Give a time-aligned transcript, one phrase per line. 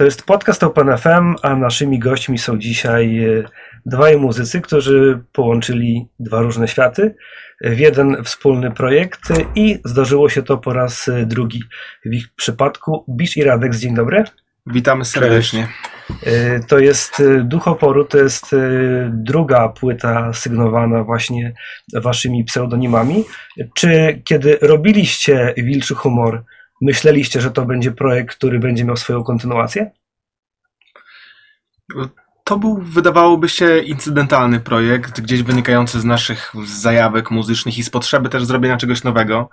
[0.00, 3.44] To jest podcast Open FM, a naszymi gośćmi są dzisiaj e,
[3.86, 7.14] dwaj muzycy, którzy połączyli dwa różne światy
[7.60, 9.20] w jeden wspólny projekt
[9.54, 11.62] i zdarzyło się to po raz drugi
[12.04, 13.04] w ich przypadku.
[13.08, 14.24] Bisz i Radek, dzień dobry.
[14.66, 15.68] Witamy serdecznie.
[16.22, 18.46] E, to jest e, Duch Oporu, to jest
[19.08, 21.52] druga płyta sygnowana właśnie
[21.94, 23.24] waszymi pseudonimami.
[23.74, 26.44] Czy kiedy robiliście Wilczy Humor,
[26.80, 29.90] Myśleliście, że to będzie projekt, który będzie miał swoją kontynuację?
[32.50, 38.28] To był, wydawałoby się, incydentalny projekt, gdzieś wynikający z naszych zajawek muzycznych i z potrzeby
[38.28, 39.48] też zrobienia czegoś nowego.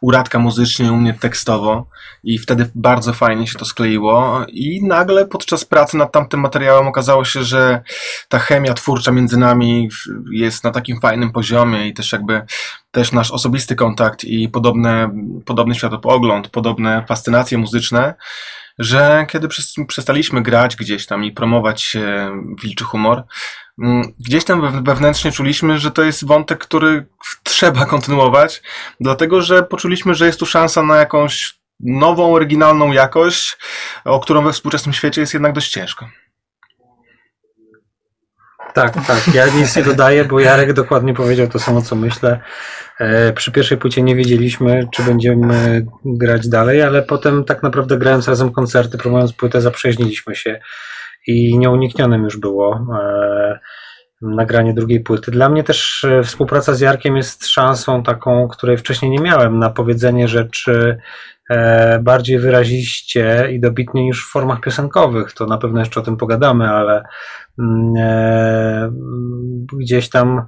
[0.00, 1.86] Uradka muzycznie, u mnie tekstowo.
[2.24, 4.46] I wtedy bardzo fajnie się to skleiło.
[4.48, 7.82] I nagle podczas pracy nad tamtym materiałem okazało się, że
[8.28, 9.88] ta chemia twórcza między nami
[10.32, 12.42] jest na takim fajnym poziomie i też jakby
[12.90, 15.10] też nasz osobisty kontakt i podobne,
[15.44, 18.14] podobny światopogląd, podobne fascynacje muzyczne,
[18.78, 19.48] że kiedy
[19.88, 21.96] przestaliśmy grać gdzieś tam i promować
[22.62, 23.22] wilczy humor,
[23.82, 27.06] mm, gdzieś tam wewnętrznie czuliśmy, że to jest wątek, który
[27.42, 28.62] trzeba kontynuować,
[29.00, 33.58] dlatego że poczuliśmy, że jest tu szansa na jakąś nową, oryginalną jakość,
[34.04, 36.08] o którą we współczesnym świecie jest jednak dość ciężko.
[38.74, 39.34] Tak, tak.
[39.34, 42.40] Ja nic nie dodaję, bo Jarek dokładnie powiedział to samo, co myślę.
[43.00, 48.28] E, przy pierwszej płycie nie wiedzieliśmy, czy będziemy grać dalej, ale potem tak naprawdę grając
[48.28, 50.60] razem koncerty, promując płytę, zaprzyjaźniliśmy się
[51.26, 53.58] i nieuniknionym już było e,
[54.22, 55.30] nagranie drugiej płyty.
[55.30, 59.70] Dla mnie też e, współpraca z Jarkiem jest szansą taką, której wcześniej nie miałem, na
[59.70, 60.98] powiedzenie rzeczy
[62.02, 65.32] bardziej wyraziście i dobitnie niż w formach piosenkowych.
[65.32, 67.02] To na pewno jeszcze o tym pogadamy, ale
[67.58, 67.94] mm,
[69.78, 70.46] gdzieś tam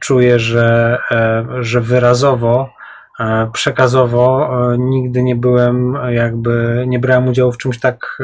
[0.00, 2.70] czuję, że, e, że wyrazowo,
[3.20, 8.18] e, przekazowo nigdy nie byłem jakby, nie brałem udziału w czymś tak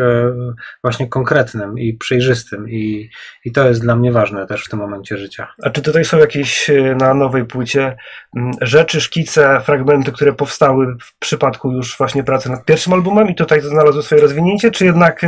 [0.82, 3.10] właśnie konkretnym i przejrzystym i,
[3.44, 5.48] i to jest dla mnie ważne też w tym momencie życia.
[5.62, 7.96] A czy tutaj są jakieś na nowej płycie
[8.60, 13.62] rzeczy, szkice, fragmenty, które powstały w przypadku już właśnie pracy nad pierwszym albumem i tutaj
[13.62, 15.22] to znalazło swoje rozwinięcie, czy jednak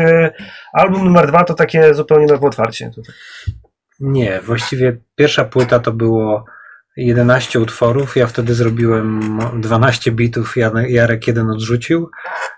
[0.73, 3.15] album numer dwa to takie zupełnie nowe otwarcie tutaj?
[4.07, 6.45] Nie, właściwie pierwsza płyta to było
[6.97, 8.17] 11 utworów.
[8.17, 10.55] Ja wtedy zrobiłem 12 bitów,
[10.89, 12.11] Jarek jeden odrzucił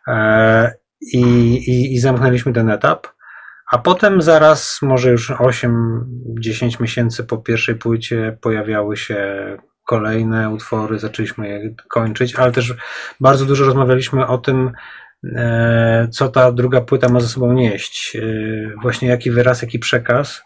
[0.08, 1.20] e, i,
[1.54, 3.06] i, i zamknęliśmy ten etap.
[3.72, 9.16] A potem zaraz, może już 8-10 miesięcy po pierwszej płycie, pojawiały się
[9.84, 12.74] kolejne utwory, zaczęliśmy je kończyć, ale też
[13.20, 14.72] bardzo dużo rozmawialiśmy o tym,
[15.36, 18.16] e, co ta druga płyta ma ze sobą nieść.
[18.16, 18.20] E,
[18.82, 20.42] właśnie jaki wyraz, jaki przekaz.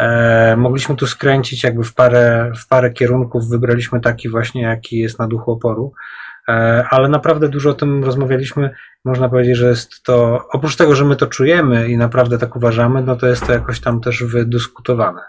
[0.00, 5.18] E, mogliśmy tu skręcić jakby w parę, w parę kierunków, wybraliśmy taki właśnie, jaki jest
[5.18, 5.92] na duchu oporu,
[6.48, 8.70] e, ale naprawdę dużo o tym rozmawialiśmy.
[9.04, 13.02] Można powiedzieć, że jest to, oprócz tego, że my to czujemy i naprawdę tak uważamy,
[13.02, 15.20] no to jest to jakoś tam też wydyskutowane.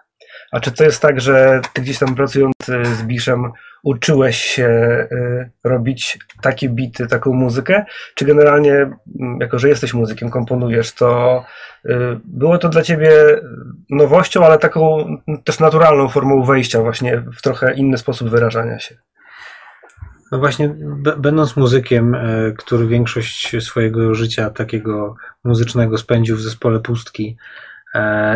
[0.51, 3.51] A czy to jest tak, że ty gdzieś tam pracując z Biszem
[3.83, 4.67] uczyłeś się
[5.11, 7.85] y, robić takie bity, taką muzykę?
[8.15, 11.43] Czy generalnie, mm, jako że jesteś muzykiem, komponujesz, to
[11.85, 11.89] y,
[12.25, 13.11] było to dla ciebie
[13.89, 15.05] nowością, ale taką
[15.43, 18.95] też naturalną formą wejścia właśnie w trochę inny sposób wyrażania się?
[20.31, 20.75] No właśnie,
[21.17, 27.37] będąc muzykiem, y, który większość swojego życia takiego muzycznego spędził w zespole Pustki,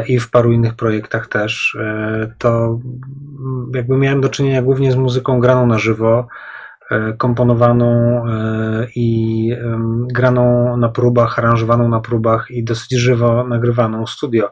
[0.07, 2.79] i w paru innych projektach też, e, to
[3.75, 6.27] jakby miałem do czynienia głównie z muzyką graną na żywo,
[6.91, 8.21] e, komponowaną
[8.95, 9.51] i
[10.13, 14.51] graną na próbach, aranżowaną na próbach i dosyć żywo nagrywaną w studio.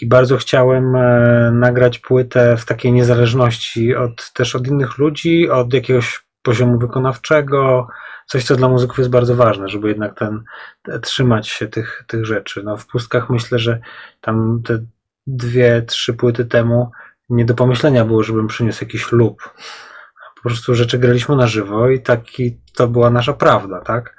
[0.00, 0.92] I bardzo chciałem
[1.58, 7.88] nagrać płytę w takiej niezależności od, też od innych ludzi, od jakiegoś poziomu wykonawczego,
[8.26, 10.44] coś, co dla muzyków jest bardzo ważne, żeby jednak ten,
[11.02, 12.62] trzymać się tych, tych rzeczy.
[12.62, 13.80] No, w pustkach myślę, że
[14.20, 14.78] tam te
[15.26, 16.90] dwie, trzy płyty temu
[17.30, 19.42] nie do pomyślenia było, żebym przyniósł jakiś lub.
[20.36, 24.16] Po prostu rzeczy graliśmy na żywo i taki to była nasza prawda, tak?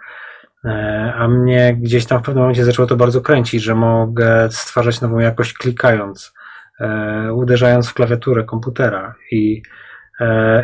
[0.66, 5.02] E, a mnie gdzieś tam w pewnym momencie zaczęło to bardzo kręcić, że mogę stwarzać
[5.02, 6.34] nową jakość klikając,
[6.80, 9.62] e, uderzając w klawiaturę komputera i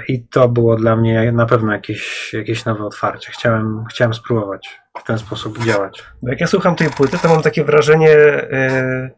[0.07, 3.31] I to było dla mnie na pewno jakieś, jakieś nowe otwarcie.
[3.31, 6.03] Chciałem, chciałem spróbować w ten sposób działać.
[6.23, 9.09] Jak ja słucham tej płyty, to mam takie wrażenie, e,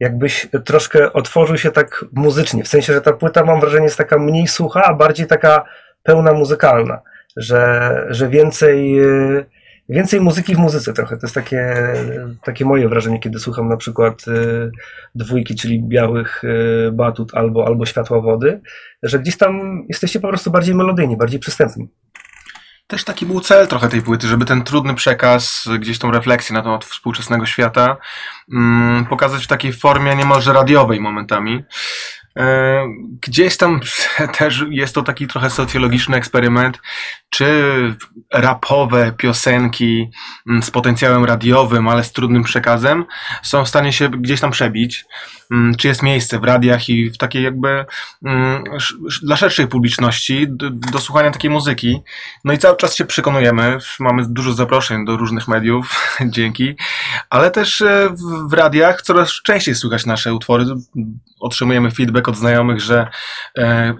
[0.00, 2.64] jakbyś troszkę otworzył się tak muzycznie.
[2.64, 5.64] W sensie, że ta płyta, mam wrażenie, jest taka mniej sucha, a bardziej taka
[6.02, 7.00] pełna muzykalna.
[7.36, 9.44] Że, że więcej e,
[9.88, 11.16] więcej muzyki w muzyce trochę.
[11.16, 11.76] To jest takie,
[12.44, 14.70] takie moje wrażenie, kiedy słucham na przykład y,
[15.14, 18.60] dwójki, czyli białych y, batut albo, albo światła wody,
[19.02, 21.88] że gdzieś tam jesteście po prostu bardziej melodyjni, bardziej przystępni.
[22.86, 26.62] też taki był cel trochę tej płyty, żeby ten trudny przekaz, gdzieś tą refleksję na
[26.62, 27.96] temat współczesnego świata
[28.52, 31.64] mm, pokazać w takiej formie niemalże radiowej momentami.
[32.38, 32.80] E,
[33.20, 33.80] gdzieś tam
[34.38, 36.80] też jest to taki trochę socjologiczny eksperyment,
[37.30, 37.46] czy
[38.32, 40.10] rapowe piosenki
[40.48, 43.04] mm, z potencjałem radiowym, ale z trudnym przekazem
[43.42, 45.04] są w stanie się gdzieś tam przebić.
[45.50, 47.84] Mm, czy jest miejsce w radiach i w takiej jakby
[48.24, 48.64] mm,
[49.22, 52.02] dla szerszej publiczności do, słuchania takiej muzyki.
[52.44, 55.96] No i cały czas się przekonujemy, mamy dużo zaproszeń do różnych mediów,
[56.36, 56.76] dzięki,
[57.30, 60.64] ale też e, w, w radiach coraz częściej słychać nasze utwory.
[61.40, 63.08] Otrzymujemy feedback od znajomych, że
[63.58, 63.94] e,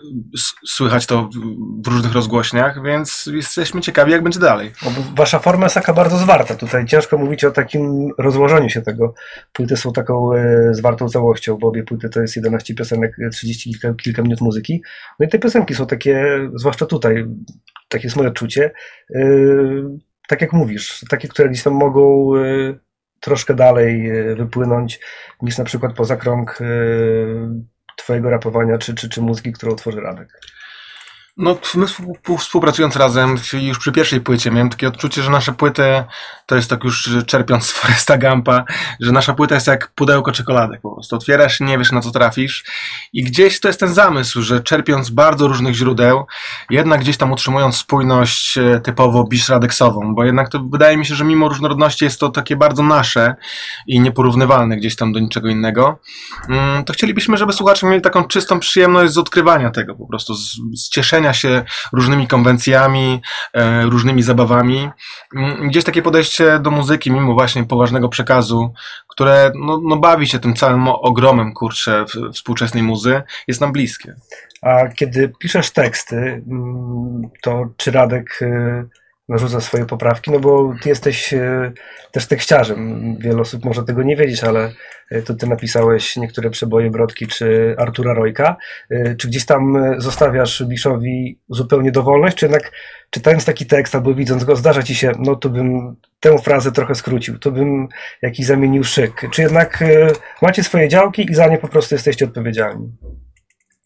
[0.66, 1.28] słychać to
[1.84, 4.72] w różnych rozgłośniach, więc jesteśmy ciekawi, jak będzie dalej.
[5.14, 6.54] Wasza forma jest taka bardzo zwarta.
[6.54, 9.14] Tutaj ciężko mówić o takim rozłożeniu się tego.
[9.52, 13.70] Płyty są taką e, zwartą całością całością, bo obie płyty to jest 11 piosenek, 30
[13.70, 14.82] kilka, kilka minut muzyki.
[15.20, 17.24] No i te piosenki są takie, zwłaszcza tutaj,
[17.88, 18.70] takie jest moje odczucie,
[19.10, 19.84] yy,
[20.28, 22.78] tak jak mówisz, takie, które gdzieś tam mogą yy,
[23.20, 25.00] troszkę dalej yy, wypłynąć
[25.42, 27.48] niż na przykład poza krąg yy,
[27.96, 30.28] twojego rapowania czy, czy, czy muzyki, którą tworzy Radek.
[31.36, 31.86] No, my
[32.38, 35.82] współpracując razem, już przy pierwszej płycie, miałem takie odczucie, że nasze płyty,
[36.46, 38.64] to jest tak już czerpiąc z Foresta Gampa,
[39.00, 41.16] że nasza płyta jest jak pudełko czekoladek po prostu.
[41.16, 42.64] Otwierasz nie wiesz na co trafisz.
[43.12, 46.26] I gdzieś to jest ten zamysł, że czerpiąc bardzo różnych źródeł,
[46.70, 51.24] jednak gdzieś tam utrzymując spójność e, typowo biszradeksową, bo jednak to wydaje mi się, że
[51.24, 53.34] mimo różnorodności jest to takie bardzo nasze
[53.86, 55.98] i nieporównywalne gdzieś tam do niczego innego,
[56.48, 60.56] mm, to chcielibyśmy, żeby słuchacze mieli taką czystą przyjemność z odkrywania tego po prostu, z,
[60.74, 63.22] z cieszenia się różnymi konwencjami,
[63.52, 64.90] e, różnymi zabawami.
[65.36, 68.72] Mm, gdzieś takie podejście do muzyki, mimo właśnie poważnego przekazu,
[69.08, 74.14] które no, no bawi się tym całym ogromem, kurczę, współczesnej muzy, jest nam bliskie.
[74.62, 78.84] A kiedy piszesz teksty, mm, to czy Radek e,
[79.28, 81.72] narzuca swoje poprawki, no bo ty jesteś e,
[82.12, 83.16] też tekściarzem.
[83.18, 84.72] Wiele osób może tego nie wiedzieć, ale
[85.10, 88.56] e, to ty napisałeś niektóre przeboje Brodki czy Artura Rojka.
[88.90, 92.72] E, czy gdzieś tam zostawiasz Biszowi zupełnie dowolność, czy jednak
[93.10, 96.94] czytając taki tekst albo widząc go, zdarza ci się, no to bym tę frazę trochę
[96.94, 97.88] skrócił, to bym
[98.22, 99.26] jakiś zamienił szyk.
[99.32, 99.84] Czy jednak
[100.42, 102.92] macie swoje działki i za nie po prostu jesteście odpowiedzialni?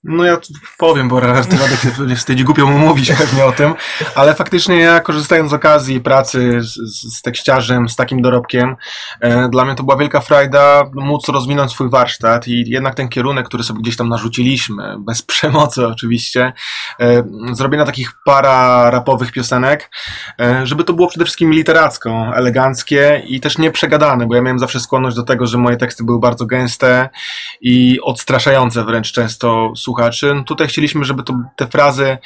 [0.05, 0.39] No ja
[0.79, 3.75] powiem, bo Radek się wstydzi głupio mu mówić pewnie o tym,
[4.15, 6.75] ale faktycznie ja korzystając z okazji pracy z,
[7.17, 8.77] z tekściarzem, z takim dorobkiem,
[9.21, 13.47] e, dla mnie to była wielka frajda móc rozwinąć swój warsztat i jednak ten kierunek,
[13.47, 16.53] który sobie gdzieś tam narzuciliśmy, bez przemocy oczywiście,
[17.01, 17.23] e,
[17.53, 19.91] zrobienia takich para rapowych piosenek,
[20.41, 24.59] e, żeby to było przede wszystkim literacko, eleganckie i też nie przegadane, bo ja miałem
[24.59, 27.09] zawsze skłonność do tego, że moje teksty były bardzo gęste
[27.61, 30.35] i odstraszające wręcz często słuchaczy.
[30.35, 32.19] No tutaj chcieliśmy, żeby to, te frazy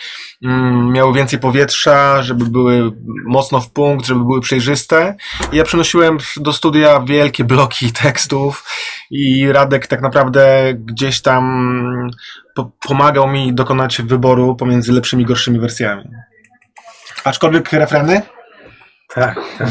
[0.44, 2.92] mm, miały więcej powietrza, żeby były
[3.24, 5.16] mocno w punkt, żeby były przejrzyste.
[5.52, 8.64] I ja przenosiłem do studia wielkie bloki tekstów
[9.10, 12.10] i Radek tak naprawdę gdzieś tam
[12.54, 16.04] po pomagał mi dokonać wyboru pomiędzy lepszymi i gorszymi wersjami.
[17.24, 18.22] Aczkolwiek refreny
[19.14, 19.68] tak, tak.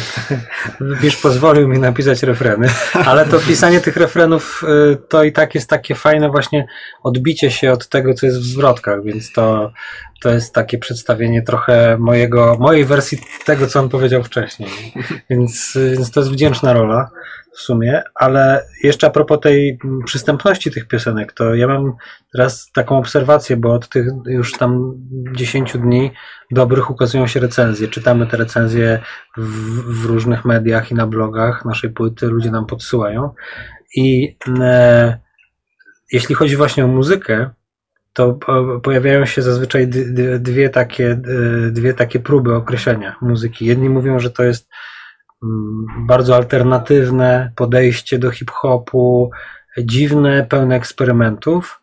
[1.02, 2.70] Wiesz, pozwolił mi napisać refreny,
[3.06, 6.68] ale to pisanie tych refrenów y, to i tak jest takie fajne właśnie
[7.04, 9.72] odbicie się od tego, co jest w zwrotkach, więc to,
[10.22, 14.70] to jest takie przedstawienie trochę mojego, mojej wersji tego, co on powiedział wcześniej.
[15.30, 17.10] Więc, więc to jest wdzięczna rola
[17.54, 21.94] w sumie, ale jeszcze a propos tej przystępności tych piosenek, to ja mam
[22.32, 24.94] teraz taką obserwację, bo od tych już tam
[25.32, 26.12] 10 dni
[26.52, 27.88] dobrych ukazują się recenzje.
[27.88, 29.00] Czytamy te recenzje
[29.38, 33.30] w, w różnych mediach i na blogach naszej płyty, ludzie nam podsyłają.
[33.96, 35.20] I e,
[36.12, 37.50] jeśli chodzi właśnie o muzykę,
[38.14, 38.40] to
[38.84, 39.88] pojawiają się zazwyczaj
[40.40, 41.22] dwie takie,
[41.72, 43.66] dwie takie próby określenia muzyki.
[43.66, 44.70] Jedni mówią, że to jest
[45.44, 49.32] mm, bardzo alternatywne podejście do hip-hopu,
[49.78, 51.82] dziwne, pełne eksperymentów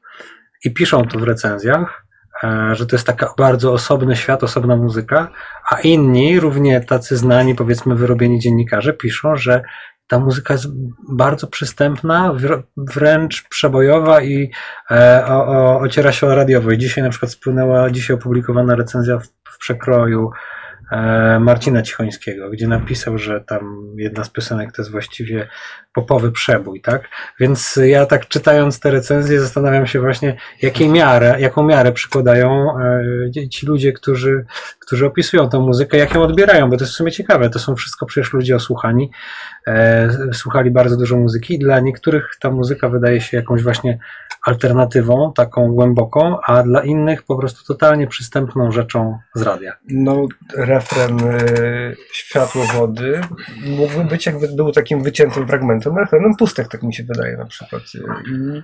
[0.64, 2.06] i piszą to w recenzjach,
[2.44, 5.28] e, że to jest taka bardzo osobny świat, osobna muzyka,
[5.70, 9.62] a inni, równie tacy znani, powiedzmy wyrobieni dziennikarze, piszą, że
[10.09, 10.67] ta muzyka jest
[11.09, 12.35] bardzo przystępna,
[12.77, 14.50] wręcz przebojowa i
[14.91, 16.71] e, o, o, ociera się o radiowo.
[16.71, 20.31] I dzisiaj na przykład spłynęła dzisiaj opublikowana recenzja w, w przekroju
[20.93, 25.49] e, Marcina Cichońskiego, gdzie napisał, że tam jedna z piosenek to jest właściwie
[25.93, 27.09] popowy przebój, tak?
[27.41, 32.79] Więc ja tak czytając te recenzje zastanawiam się właśnie, jakiej miarę, jaką miarę przykładają
[33.37, 34.45] e, ci ludzie, którzy,
[34.79, 37.50] którzy opisują tę muzykę, jak ją odbierają, bo to jest w sumie ciekawe.
[37.50, 39.11] To są wszystko przecież ludzie osłuchani,
[40.33, 43.99] słuchali bardzo dużo muzyki i dla niektórych ta muzyka wydaje się jakąś właśnie
[44.49, 49.77] alternatywą, taką głęboką, a dla innych po prostu totalnie przystępną rzeczą z radia.
[49.89, 53.21] No, refren y, światłowody
[53.67, 57.83] mógłby być jakby był takim wyciętym fragmentem, refrenem pustek, tak mi się wydaje na przykład.
[58.27, 58.63] I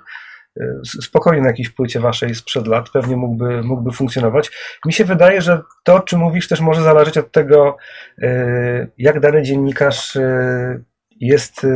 [0.61, 4.51] y, spokojnie na jakiejś płycie waszej sprzed lat pewnie mógłby, mógłby funkcjonować.
[4.87, 7.77] Mi się wydaje, że to, o czym mówisz, też może zależeć od tego,
[8.99, 10.19] jak dany dziennikarz
[11.21, 11.69] jest y,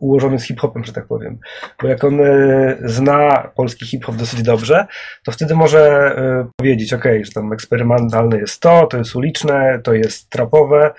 [0.00, 1.38] ułożony z hip-hopem, że tak powiem.
[1.82, 4.86] Bo jak on y, zna polski hip-hop dosyć dobrze,
[5.24, 6.12] to wtedy może
[6.46, 10.90] y, powiedzieć, ok, że tam eksperymentalne jest to, to jest uliczne, to jest trapowe,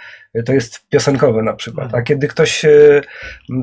[0.46, 1.96] to jest piosenkowe na przykład.
[1.96, 2.66] A kiedy ktoś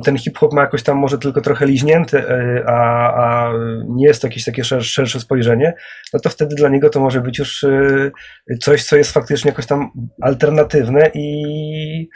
[0.05, 2.23] ten hip-hop ma jakoś tam może tylko trochę liźnięty,
[2.67, 2.73] a,
[3.15, 3.53] a
[3.89, 5.75] nie jest to jakieś takie szersze spojrzenie,
[6.13, 7.65] no to wtedy dla niego to może być już
[8.61, 9.91] coś, co jest faktycznie jakoś tam
[10.23, 12.09] alternatywne i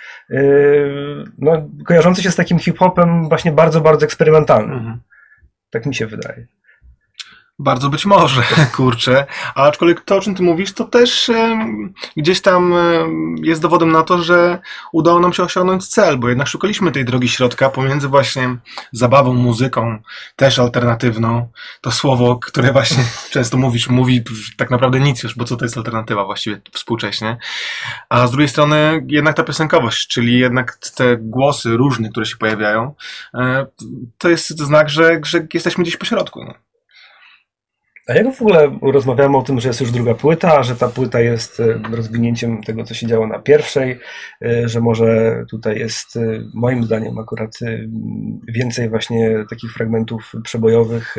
[1.38, 4.78] no, kojarzący się z takim hip-hopem właśnie bardzo, bardzo eksperymentalnym.
[4.78, 5.00] Mhm.
[5.71, 6.47] Tak mi się wydaje.
[7.62, 8.42] Bardzo być może,
[8.76, 9.26] kurczę.
[9.54, 11.31] A aczkolwiek to, o czym ty mówisz, to też
[12.16, 12.75] gdzieś tam
[13.42, 14.59] jest dowodem na to, że
[14.92, 18.57] udało nam się osiągnąć cel, bo jednak szukaliśmy tej drogi środka pomiędzy właśnie
[18.92, 19.99] zabawą, muzyką,
[20.37, 21.49] też alternatywną.
[21.81, 24.23] To słowo, które właśnie często mówisz, mówi
[24.57, 27.37] tak naprawdę nic już, bo co to jest alternatywa właściwie współcześnie.
[28.09, 32.95] A z drugiej strony jednak ta piosenkowość, czyli jednak te głosy różne, które się pojawiają,
[33.35, 33.66] e,
[34.19, 36.45] to jest znak, że, że jesteśmy gdzieś po środku.
[36.45, 36.72] No.
[38.09, 41.21] A jak w ogóle rozmawiamy o tym, że jest już druga płyta, że ta płyta
[41.21, 43.99] jest e, rozwinięciem tego, co się działo na pierwszej,
[44.44, 46.21] e, że może tutaj jest e,
[46.54, 47.50] moim zdaniem akurat
[48.49, 51.16] więcej właśnie takich fragmentów przebojowych,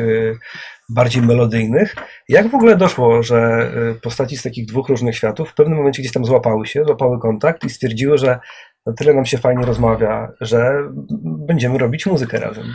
[0.88, 1.94] bardziej melodyjnych.
[2.28, 3.70] Jak w ogóle doszło, że
[4.02, 7.64] postaci z takich dwóch różnych światów w pewnym momencie gdzieś tam złapały się, złapały kontakt
[7.64, 8.38] i stwierdziły, że
[8.86, 10.74] na tyle nam się fajnie rozmawia, że
[11.22, 12.66] będziemy robić muzykę razem?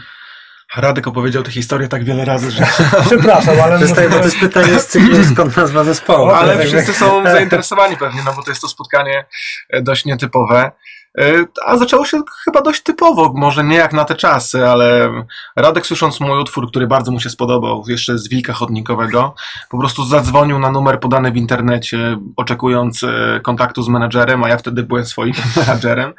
[0.78, 2.66] Radek opowiedział tę historię tak wiele razy, że...
[3.06, 3.78] Przepraszam, ale...
[3.78, 6.30] Przestaję, bo to jest pytanie z cyklu, skąd nazwa zespołu.
[6.30, 9.26] Ale tak, wszyscy są zainteresowani pewnie, no bo to jest to spotkanie
[9.70, 10.72] e, dość nietypowe.
[11.20, 15.12] E, a zaczęło się chyba dość typowo, może nie jak na te czasy, ale
[15.56, 19.36] Radek słysząc mój utwór, który bardzo mu się spodobał, jeszcze z Wilka Chodnikowego,
[19.70, 24.58] po prostu zadzwonił na numer podany w internecie, oczekując e, kontaktu z menadżerem, a ja
[24.58, 26.14] wtedy byłem swoim menadżerem.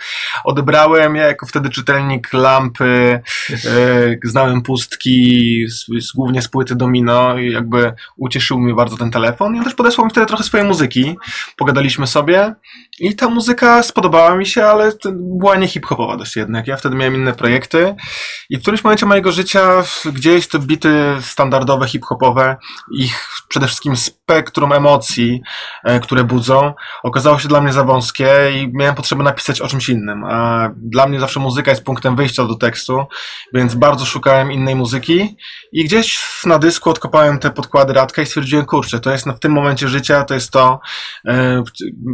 [0.45, 3.59] Odebrałem, ja jako wtedy czytelnik lampy, e,
[4.25, 5.67] znałem pustki,
[6.15, 9.55] głównie z płyty Domino i jakby ucieszył mnie bardzo ten telefon.
[9.55, 11.17] Ja też podesłał mi wtedy trochę swojej muzyki,
[11.57, 12.55] pogadaliśmy sobie
[12.99, 16.67] i ta muzyka spodobała mi się, ale była nie hip-hopowa dość jednak.
[16.67, 17.95] Ja wtedy miałem inne projekty
[18.51, 22.57] i w którymś momencie mojego życia gdzieś te bity standardowe, hip-hopowe,
[22.93, 23.95] ich przede wszystkim
[24.31, 25.43] spektrum emocji,
[25.85, 29.89] e, które budzą, okazało się dla mnie za wąskie i miałem potrzebę napisać o czymś
[29.89, 30.25] innym.
[30.25, 33.05] A dla mnie zawsze muzyka jest punktem wyjścia do tekstu,
[33.55, 35.37] więc bardzo szukałem innej muzyki
[35.73, 39.53] i gdzieś na dysku odkopałem te podkłady Radka i stwierdziłem, kurczę, to jest w tym
[39.53, 40.81] momencie życia, to jest to.
[41.27, 41.63] E,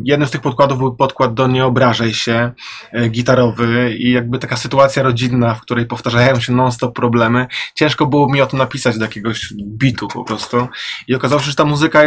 [0.05, 2.53] jednym z tych podkładów był podkład do Nie obrażaj się,
[2.93, 7.47] e, gitarowy i jakby taka sytuacja rodzinna, w której powtarzają się non-stop problemy.
[7.75, 10.69] Ciężko było mi o to napisać do jakiegoś bitu po prostu.
[11.09, 12.06] I okazało się, że ta muzyka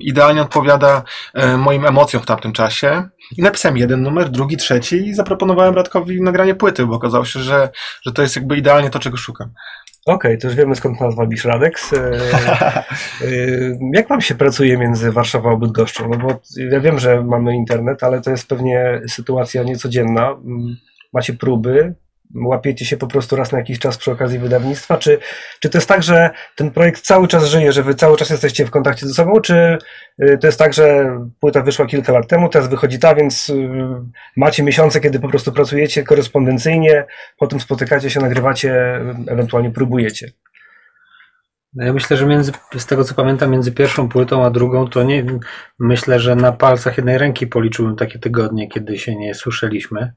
[0.00, 1.02] idealnie odpowiada
[1.34, 3.08] e, moim emocjom w tamtym czasie.
[3.38, 7.70] I napisałem jeden numer, drugi, trzeci i zaproponowałem Radkowi nagranie płyty, bo okazało się, że,
[8.02, 9.50] że to jest jakby idealnie to, czego szukam.
[10.06, 11.92] Okej, okay, to już wiemy skąd nazwa Biszradex.
[11.92, 12.84] E, e,
[13.92, 16.08] jak wam się pracuje między Warszawą a Bydgoszczą?
[16.08, 20.36] No bo ja wiem, że mamy internet, ale to jest pewnie sytuacja niecodzienna.
[21.12, 21.94] Macie próby,
[22.34, 24.98] łapiecie się po prostu raz na jakiś czas przy okazji wydawnictwa?
[24.98, 25.18] Czy,
[25.60, 28.66] czy to jest tak, że ten projekt cały czas żyje, że wy cały czas jesteście
[28.66, 29.78] w kontakcie ze sobą, czy
[30.22, 33.68] y, to jest tak, że płyta wyszła kilka lat temu, teraz wychodzi ta, więc y,
[34.36, 37.04] macie miesiące, kiedy po prostu pracujecie korespondencyjnie,
[37.38, 40.30] potem spotykacie się, nagrywacie, ewentualnie próbujecie?
[41.74, 45.02] No ja myślę, że między, z tego co pamiętam, między pierwszą płytą a drugą, to
[45.02, 45.24] nie
[45.78, 50.12] myślę, że na palcach jednej ręki policzyłem takie tygodnie, kiedy się nie słyszeliśmy.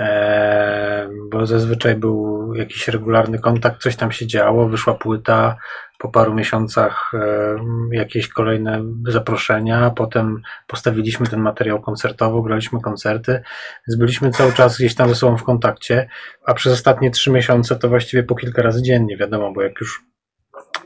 [0.00, 5.56] E, bo zazwyczaj był jakiś regularny kontakt, coś tam się działo, wyszła płyta,
[5.98, 7.56] po paru miesiącach e,
[7.92, 13.42] jakieś kolejne zaproszenia, potem postawiliśmy ten materiał koncertowo, graliśmy koncerty,
[13.88, 16.08] więc byliśmy cały czas gdzieś tam ze sobą w kontakcie,
[16.44, 20.04] a przez ostatnie trzy miesiące to właściwie po kilka razy dziennie, wiadomo, bo jak już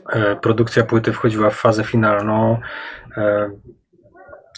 [0.09, 2.59] e, produkcja płyty wchodziła w fazę finalną,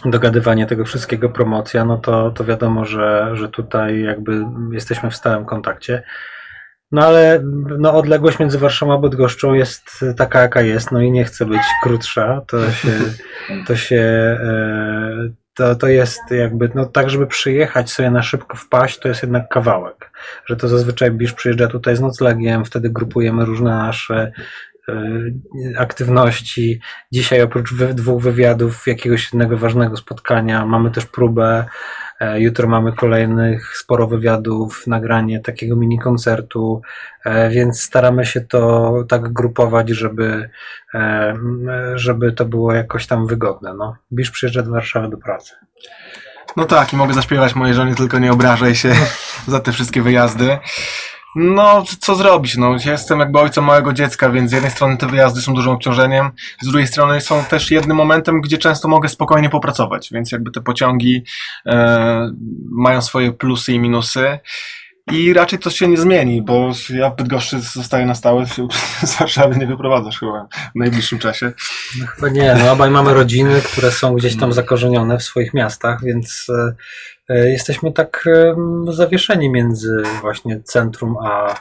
[0.05, 5.45] dogadywanie tego wszystkiego, promocja, no to, to wiadomo, że, że tutaj jakby jesteśmy w stałym
[5.45, 6.03] kontakcie.
[6.91, 7.41] No ale
[7.77, 11.61] no, odległość między Warszawą a Bydgoszczą jest taka, jaka jest, no i nie chce być
[11.83, 12.41] krótsza.
[12.47, 12.91] To się,
[13.67, 14.01] to się
[14.43, 19.21] e, to, to jest jakby, no tak, żeby przyjechać sobie na szybko wpaść, to jest
[19.21, 20.11] jednak kawałek.
[20.45, 24.31] Że to zazwyczaj Bisz przyjeżdża tutaj z noclegiem, wtedy grupujemy różne nasze
[25.77, 26.79] aktywności.
[27.11, 31.65] Dzisiaj oprócz dwóch wywiadów, jakiegoś innego ważnego spotkania, mamy też próbę.
[32.19, 36.81] E, jutro mamy kolejnych sporo wywiadów, nagranie takiego mini koncertu,
[37.25, 40.49] e, więc staramy się to tak grupować, żeby,
[41.95, 43.73] żeby to było jakoś tam wygodne.
[43.73, 43.95] No.
[44.13, 45.53] Bisz przyjeżdża do Warszawy do pracy.
[46.57, 48.93] No tak, i mogę zaśpiewać mojej żonie, tylko nie obrażaj się
[49.47, 50.57] za te wszystkie wyjazdy.
[51.39, 52.57] No, co zrobić?
[52.57, 55.73] No, ja jestem jakby ojcem małego dziecka, więc z jednej strony te wyjazdy są dużym
[55.73, 60.51] obciążeniem, z drugiej strony są też jednym momentem, gdzie często mogę spokojnie popracować, więc jakby
[60.51, 61.23] te pociągi
[61.65, 62.31] e,
[62.71, 64.39] mają swoje plusy i minusy.
[65.11, 68.45] I raczej to się nie zmieni, bo ja w Bydgoszczy zostaję na stałe,
[69.03, 71.51] z Warszawy nie wyprowadzasz chyba w najbliższym czasie.
[71.99, 76.03] No chyba nie, no obaj mamy rodziny, które są gdzieś tam zakorzenione w swoich miastach,
[76.03, 76.75] więc e,
[77.29, 78.55] jesteśmy tak e,
[78.91, 81.55] zawieszeni między właśnie centrum a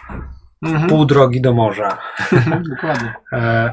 [0.62, 0.88] mhm.
[0.88, 1.98] pół drogi do morza.
[2.70, 3.14] Dokładnie.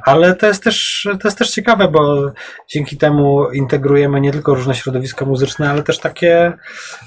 [0.06, 2.32] Ale to jest, też, to jest też ciekawe, bo
[2.70, 6.54] dzięki temu integrujemy nie tylko różne środowiska muzyczne, ale też takie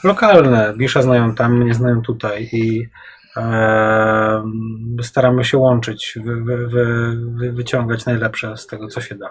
[0.04, 0.74] lokalne.
[0.76, 2.88] Bisza znają tam, mnie znają tutaj i
[3.36, 4.42] e,
[5.02, 9.30] staramy się łączyć, wy, wy, wy, wyciągać najlepsze z tego, co się da.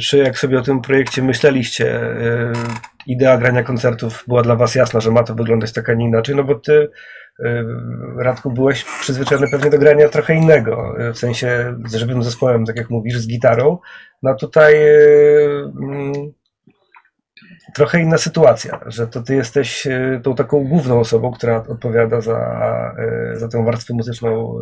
[0.00, 2.00] Czy jak sobie o tym projekcie myśleliście,
[3.06, 6.36] idea grania koncertów była dla Was jasna, że ma to wyglądać tak, a nie inaczej?
[6.36, 6.88] No bo Ty
[7.44, 7.64] Y,
[8.16, 12.76] Radku, byłeś przyzwyczajony pewnie do grania trochę innego, y, w sensie z żywym zespołem, tak
[12.76, 13.78] jak mówisz, z gitarą.
[14.22, 16.12] No tutaj y, mm,
[17.74, 19.88] trochę inna sytuacja, że to ty jesteś
[20.22, 22.56] tą taką główną osobą, która odpowiada za,
[23.34, 24.60] za tę warstwę muzyczną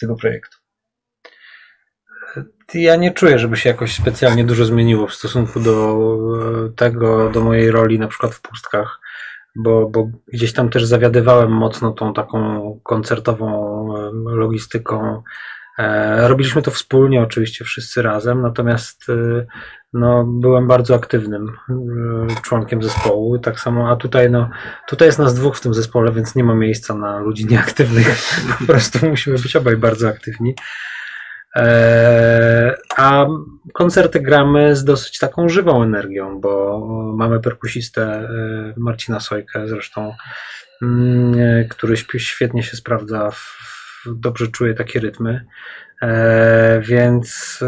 [0.00, 0.58] tego projektu.
[2.74, 5.98] Ja nie czuję, żeby się jakoś specjalnie dużo zmieniło w stosunku do
[6.76, 9.00] tego, do mojej roli na przykład w pustkach
[9.58, 13.88] bo, bo gdzieś tam też zawiadywałem mocno tą taką koncertową
[14.24, 15.22] logistyką.
[15.78, 19.46] E, robiliśmy to wspólnie, oczywiście wszyscy razem, natomiast e,
[19.92, 21.56] no, byłem bardzo aktywnym
[22.30, 23.38] e, członkiem zespołu.
[23.38, 24.50] Tak samo, a tutaj, no,
[24.88, 28.08] tutaj jest nas dwóch w tym zespole, więc nie ma miejsca na ludzi nieaktywnych.
[28.58, 30.54] Po prostu musimy być obaj bardzo aktywni.
[31.58, 33.26] E, a
[33.72, 36.80] koncerty gramy z dosyć taką żywą energią, bo
[37.16, 38.28] mamy perkusistę e,
[38.76, 40.14] Marcina Sojkę zresztą,
[40.82, 41.34] mm,
[41.68, 43.30] który świetnie się sprawdza,
[44.06, 45.44] dobrze czuje takie rytmy.
[46.02, 47.58] E, więc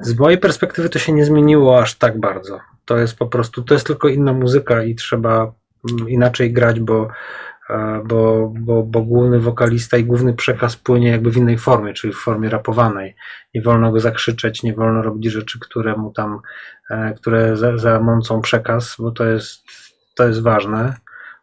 [0.00, 2.60] z mojej perspektywy to się nie zmieniło aż tak bardzo.
[2.84, 5.52] To jest po prostu, to jest tylko inna muzyka i trzeba
[5.90, 7.55] mm, inaczej grać, bo E,
[8.04, 12.16] bo, bo, bo główny wokalista i główny przekaz płynie jakby w innej formie, czyli w
[12.16, 13.16] formie rapowanej.
[13.54, 16.40] Nie wolno go zakrzyczeć, nie wolno robić rzeczy, które mu tam,
[16.90, 19.64] e, które zamącą przekaz, bo to jest,
[20.14, 20.96] to jest ważne,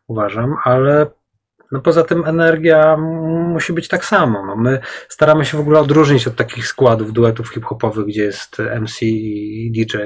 [0.07, 1.07] uważam, ale
[1.71, 4.45] no poza tym energia musi być tak samo.
[4.45, 9.01] No my staramy się w ogóle odróżnić od takich składów duetów hip-hopowych, gdzie jest MC
[9.01, 9.97] i DJ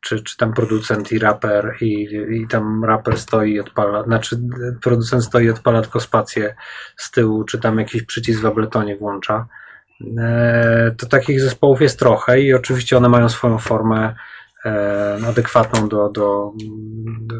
[0.00, 4.40] czy, czy tam producent i raper i, i tam raper stoi i odpala, znaczy
[4.82, 6.54] producent stoi i odpala tylko spację
[6.96, 9.46] z tyłu, czy tam jakiś przycisk w Abletonie włącza.
[10.18, 14.14] E, to takich zespołów jest trochę i oczywiście one mają swoją formę
[14.64, 16.52] e, adekwatną do, do,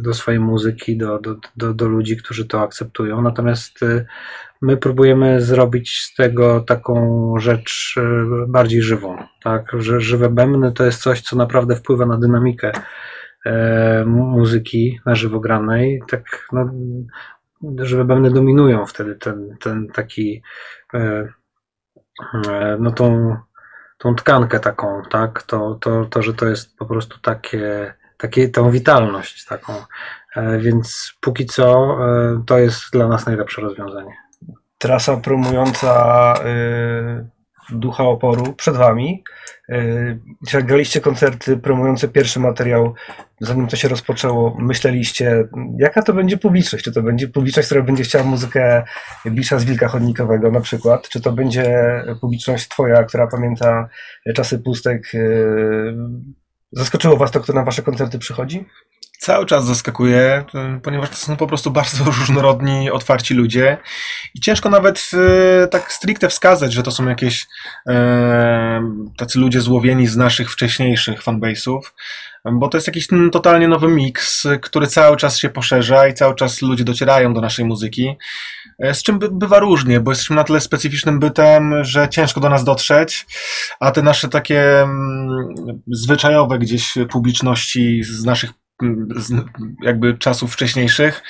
[0.00, 3.22] do swojej muzyki, do, do, do, do ludzi, którzy to akceptują.
[3.22, 4.04] Natomiast e,
[4.62, 8.02] my próbujemy zrobić z tego taką rzecz e,
[8.48, 12.72] bardziej żywą, tak, że żywe bębny to jest coś, co naprawdę wpływa na dynamikę
[13.46, 16.70] e, muzyki na żywo granej, tak, no,
[17.84, 20.42] żywe bębny dominują wtedy ten, ten taki
[20.94, 21.28] e,
[22.78, 23.36] no tą,
[23.98, 28.70] tą tkankę taką, tak, to, to, to, że to jest po prostu takie, takie tą
[28.70, 29.72] witalność taką,
[30.58, 31.98] więc póki co
[32.46, 34.29] to jest dla nas najlepsze rozwiązanie
[34.80, 36.34] trasa promująca
[37.70, 39.24] y, ducha oporu przed wami.
[39.68, 40.20] Y,
[40.52, 42.94] jak graliście koncerty promujące pierwszy materiał,
[43.40, 46.84] zanim to się rozpoczęło, myśleliście, jaka to będzie publiczność?
[46.84, 48.82] Czy to będzie publiczność, która będzie chciała muzykę
[49.26, 51.08] Bisza z Wilka Chodnikowego na przykład?
[51.08, 53.88] Czy to będzie publiczność twoja, która pamięta
[54.34, 55.14] czasy pustek?
[55.14, 55.94] Y,
[56.72, 58.64] zaskoczyło was to, kto na wasze koncerty przychodzi?
[59.20, 60.44] Cały czas zaskakuje,
[60.82, 63.78] ponieważ to są po prostu bardzo różnorodni, otwarci ludzie
[64.34, 65.10] i ciężko nawet
[65.62, 67.46] e, tak stricte wskazać, że to są jakieś
[67.88, 68.82] e,
[69.16, 71.80] tacy ludzie złowieni z naszych wcześniejszych fanbase'ów,
[72.52, 76.62] bo to jest jakiś totalnie nowy miks, który cały czas się poszerza i cały czas
[76.62, 78.16] ludzie docierają do naszej muzyki.
[78.78, 82.64] E, z czym bywa różnie, bo jesteśmy na tyle specyficznym bytem, że ciężko do nas
[82.64, 83.26] dotrzeć,
[83.80, 85.54] a te nasze takie mm,
[85.86, 88.59] zwyczajowe gdzieś publiczności z naszych
[89.82, 91.22] jakby czasów wcześniejszych,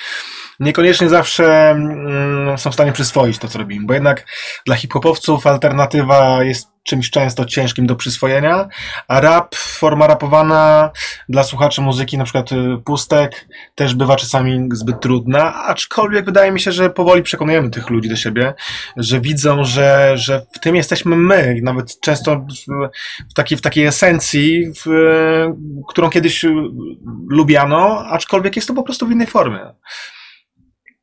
[0.59, 4.25] niekoniecznie zawsze mm, są w stanie przyswoić to, co robimy, bo jednak
[4.65, 8.67] dla hip-hopowców alternatywa jest czymś często ciężkim do przyswojenia,
[9.07, 10.91] a rap, forma rapowana
[11.29, 16.59] dla słuchaczy muzyki, na przykład y, pustek, też bywa czasami zbyt trudna, aczkolwiek wydaje mi
[16.59, 18.53] się, że powoli przekonujemy tych ludzi do siebie,
[18.97, 22.45] że widzą, że, że w tym jesteśmy my, nawet często
[23.29, 24.89] w, takiej, w takiej esencji, w,
[25.87, 26.45] którą kiedyś
[27.27, 29.59] lubiano, aczkolwiek jest to po prostu w innej formie.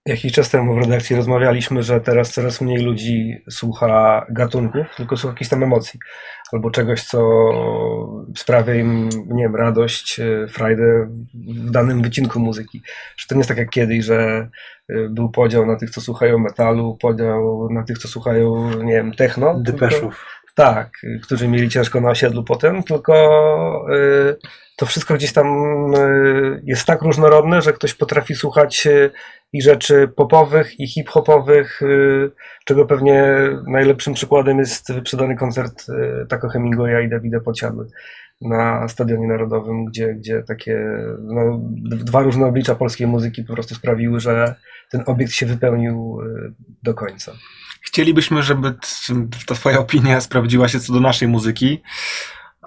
[0.09, 5.33] Jakiś czas temu w redakcji rozmawialiśmy, że teraz coraz mniej ludzi słucha gatunków, tylko słucha
[5.33, 6.01] jakichś tam emocji.
[6.53, 7.21] Albo czegoś, co
[8.37, 12.83] sprawia im, nie wiem, radość, e, frajdę w danym wycinku muzyki.
[13.17, 14.49] Że to nie jest tak jak kiedyś, że
[14.89, 19.13] e, był podział na tych, co słuchają metalu, podział na tych, co słuchają, nie wiem,
[19.13, 19.61] techno.
[19.61, 20.27] Depeszów.
[20.59, 20.93] Tak,
[21.23, 23.15] którzy mieli ciężko na osiedlu potem, tylko
[23.95, 24.37] y,
[24.77, 25.47] to wszystko gdzieś tam
[25.95, 29.11] y, jest tak różnorodne, że ktoś potrafi słuchać y,
[29.53, 31.81] i rzeczy popowych, i hip-hopowych,
[32.65, 33.35] czego pewnie
[33.67, 35.87] najlepszym przykładem jest wyprzedany koncert
[36.29, 37.87] Taco Hemingwaya i Davida Podsiadły
[38.41, 40.81] na Stadionie Narodowym, gdzie, gdzie takie
[41.21, 44.55] no, dwa różne oblicza polskiej muzyki po prostu sprawiły, że
[44.91, 46.19] ten obiekt się wypełnił
[46.83, 47.33] do końca.
[47.89, 48.75] Chcielibyśmy, żeby
[49.47, 51.83] ta Twoja opinia sprawdziła się co do naszej muzyki.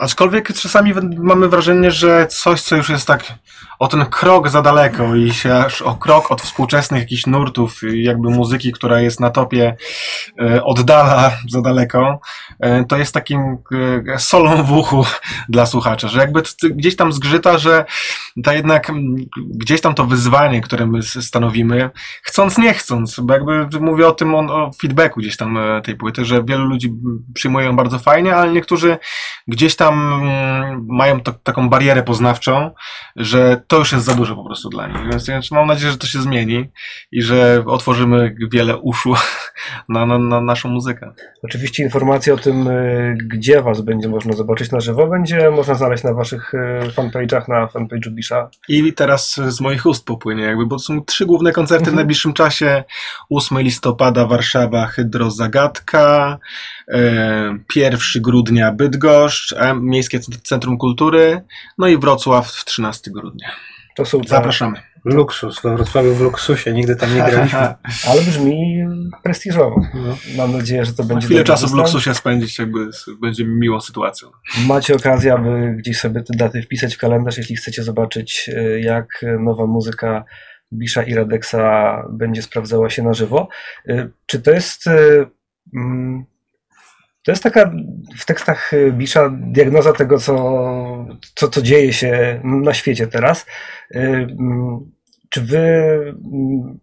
[0.02, 3.34] Aczkolwiek czasami mamy wrażenie, że coś, co już jest tak
[3.82, 8.30] o ten krok za daleko i się aż o krok od współczesnych jakichś nurtów, jakby
[8.30, 9.76] muzyki, która jest na topie,
[10.42, 12.20] e, oddala za daleko,
[12.60, 13.58] e, to jest takim
[14.08, 15.06] e, solą w uchu
[15.50, 17.86] dla słuchacza, że jakby gdzieś tam zgrzyta, że
[18.44, 18.92] ta jednak
[19.38, 21.90] gdzieś tam to wyzwanie, które my stanowimy,
[22.24, 26.44] chcąc, nie chcąc, bo jakby mówię o tym, o, feedbacku gdzieś tam tej płyty, że
[26.44, 26.94] wielu ludzi
[27.34, 28.98] przyjmuje ją bardzo fajnie, ale niektórzy
[29.48, 32.72] gdzieś tam mm, mają to, taką barierę poznawczą,
[33.16, 35.28] że to już jest za dużo po prostu dla nich.
[35.28, 36.70] Więc mam nadzieję, że to się zmieni
[37.12, 39.14] i że otworzymy wiele uszu
[39.90, 41.12] na, na, na naszą muzykę.
[41.44, 46.04] Oczywiście informacje o tym, y, gdzie Was będzie można zobaczyć na żywo, będzie można znaleźć
[46.04, 46.58] na Waszych y,
[46.96, 48.50] fanpage'ach, na fanpage'u Bisha.
[48.68, 51.96] I teraz z moich ust popłynie, jakby, bo są trzy główne koncerty mhm.
[51.96, 52.84] w najbliższym czasie.
[53.30, 56.38] 8 listopada Warszawa, Hydro Zagadka,
[57.76, 61.42] 1 e, grudnia Bydgoszcz, Miejskie Centrum Kultury,
[61.78, 63.52] no i Wrocław 13 grudnia.
[63.96, 64.91] To są Zapraszamy.
[65.06, 67.60] Luksus, we Wrocławiu w luksusie, nigdy tam nie graliśmy.
[68.10, 68.86] Ale brzmi
[69.24, 69.82] prestiżowo.
[69.94, 70.18] No.
[70.38, 71.28] Mam nadzieję, że to będzie.
[71.28, 72.90] Chwilę czasu w luksusie spędzić, jakby
[73.22, 74.30] będzie miłą sytuacją.
[74.68, 79.26] Macie okazję, aby gdzieś sobie te daty wpisać w kalendarz, jeśli chcecie zobaczyć, e, jak
[79.40, 80.24] nowa muzyka
[80.74, 83.48] Bisza i Radeksa będzie sprawdzała się na żywo.
[83.88, 84.88] E, czy to jest.
[84.88, 85.26] E,
[85.76, 86.26] mm,
[87.24, 87.72] to jest taka
[88.18, 90.36] w tekstach Bisza diagnoza tego, co,
[91.36, 93.46] co, co dzieje się na świecie teraz.
[93.96, 94.92] Y, mm,
[95.30, 96.80] czy wy mm,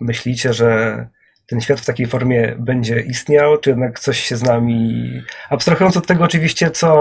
[0.00, 0.96] myślicie, że
[1.46, 5.10] ten świat w takiej formie będzie istniał, czy jednak coś się z nami,
[5.50, 6.96] abstrahując od tego oczywiście, co,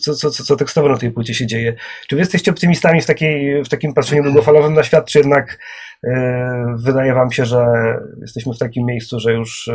[0.00, 1.74] co, co, co, tekstowo na tej płycie się dzieje,
[2.08, 5.58] czy wy jesteście optymistami w, takiej, w takim patrzeniu długofalowym na świat, czy jednak
[6.02, 6.12] yy,
[6.78, 7.66] wydaje wam się, że
[8.20, 9.70] jesteśmy w takim miejscu, że już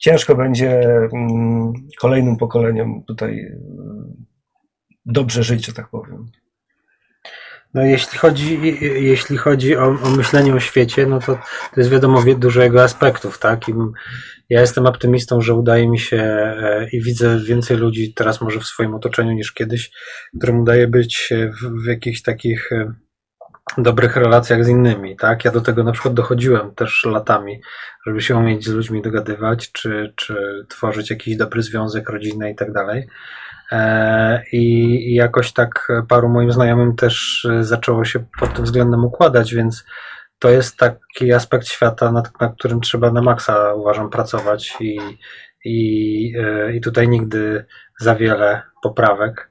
[0.00, 0.80] ciężko będzie
[1.12, 3.58] mm, kolejnym pokoleniom tutaj y,
[5.06, 6.26] dobrze żyć, że tak powiem.
[7.74, 8.60] No jeśli chodzi,
[9.02, 11.38] jeśli chodzi o, o myślenie o świecie, no to,
[11.74, 13.68] to jest wiadomo dużo jego aspektów, tak?
[13.68, 13.72] I
[14.50, 18.66] ja jestem optymistą, że udaje mi się e, i widzę więcej ludzi teraz może w
[18.66, 19.90] swoim otoczeniu niż kiedyś,
[20.38, 22.92] którym udaje być w, w jakichś takich e,
[23.78, 25.44] dobrych relacjach z innymi, tak?
[25.44, 27.60] Ja do tego na przykład dochodziłem też latami,
[28.06, 32.72] żeby się umieć z ludźmi dogadywać, czy, czy tworzyć jakiś dobry związek rodzinny i tak
[32.72, 33.06] dalej.
[33.72, 39.84] E, I jakoś tak paru moim znajomym też zaczęło się pod tym względem układać, więc
[40.38, 44.98] to jest taki aspekt świata, nad, nad którym trzeba na maksa, uważam, pracować i,
[45.64, 47.64] i, e, i tutaj nigdy
[47.98, 49.49] za wiele poprawek.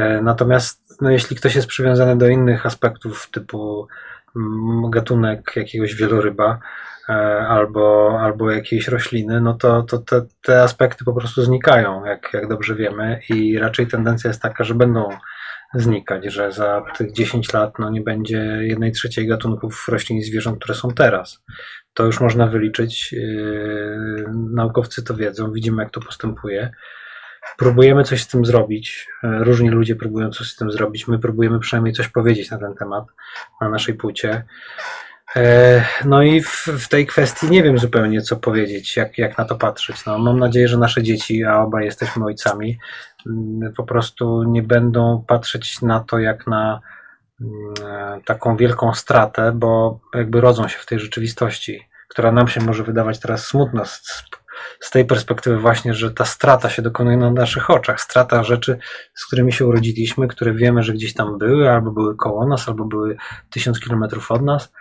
[0.00, 3.88] E, natomiast no, jeśli ktoś jest przywiązany do innych aspektów typu
[4.36, 6.58] mm, gatunek jakiegoś wieloryba
[7.08, 7.12] e,
[7.48, 12.48] albo, albo jakiejś rośliny, no to, to te, te aspekty po prostu znikają, jak, jak
[12.48, 15.08] dobrze wiemy i raczej tendencja jest taka, że będą
[15.74, 20.58] znikać, że za tych 10 lat no, nie będzie jednej trzeciej gatunków roślin i zwierząt,
[20.58, 21.42] które są teraz.
[21.94, 23.12] To już można wyliczyć.
[23.12, 26.70] Yy, naukowcy to wiedzą, widzimy jak to postępuje
[27.56, 29.06] próbujemy coś z tym zrobić.
[29.24, 31.08] E, różni ludzie próbują coś z tym zrobić.
[31.08, 33.04] My próbujemy przynajmniej coś powiedzieć na ten temat
[33.60, 34.44] na naszej płycie.
[35.36, 39.44] E, no i w, w, tej kwestii nie wiem zupełnie, co powiedzieć, jak, jak na
[39.44, 40.04] to patrzeć.
[40.06, 42.78] No, mam nadzieję, że nasze dzieci, a obaj jesteśmy ojcami,
[43.26, 46.80] mm, po prostu nie będą patrzeć na to jak na
[47.40, 52.84] mm, taką wielką stratę, bo jakby rodzą się w tej rzeczywistości, która nam się może
[52.84, 54.24] wydawać teraz smutna z,
[54.80, 58.00] z tej perspektywy właśnie, że ta strata się dokonuje na naszych oczach.
[58.00, 58.78] Strata rzeczy,
[59.14, 62.84] z którymi się urodziliśmy, które wiemy, że gdzieś tam były, albo były koło nas, albo
[62.84, 63.16] były
[63.50, 64.72] tysiąc kilometrów od nas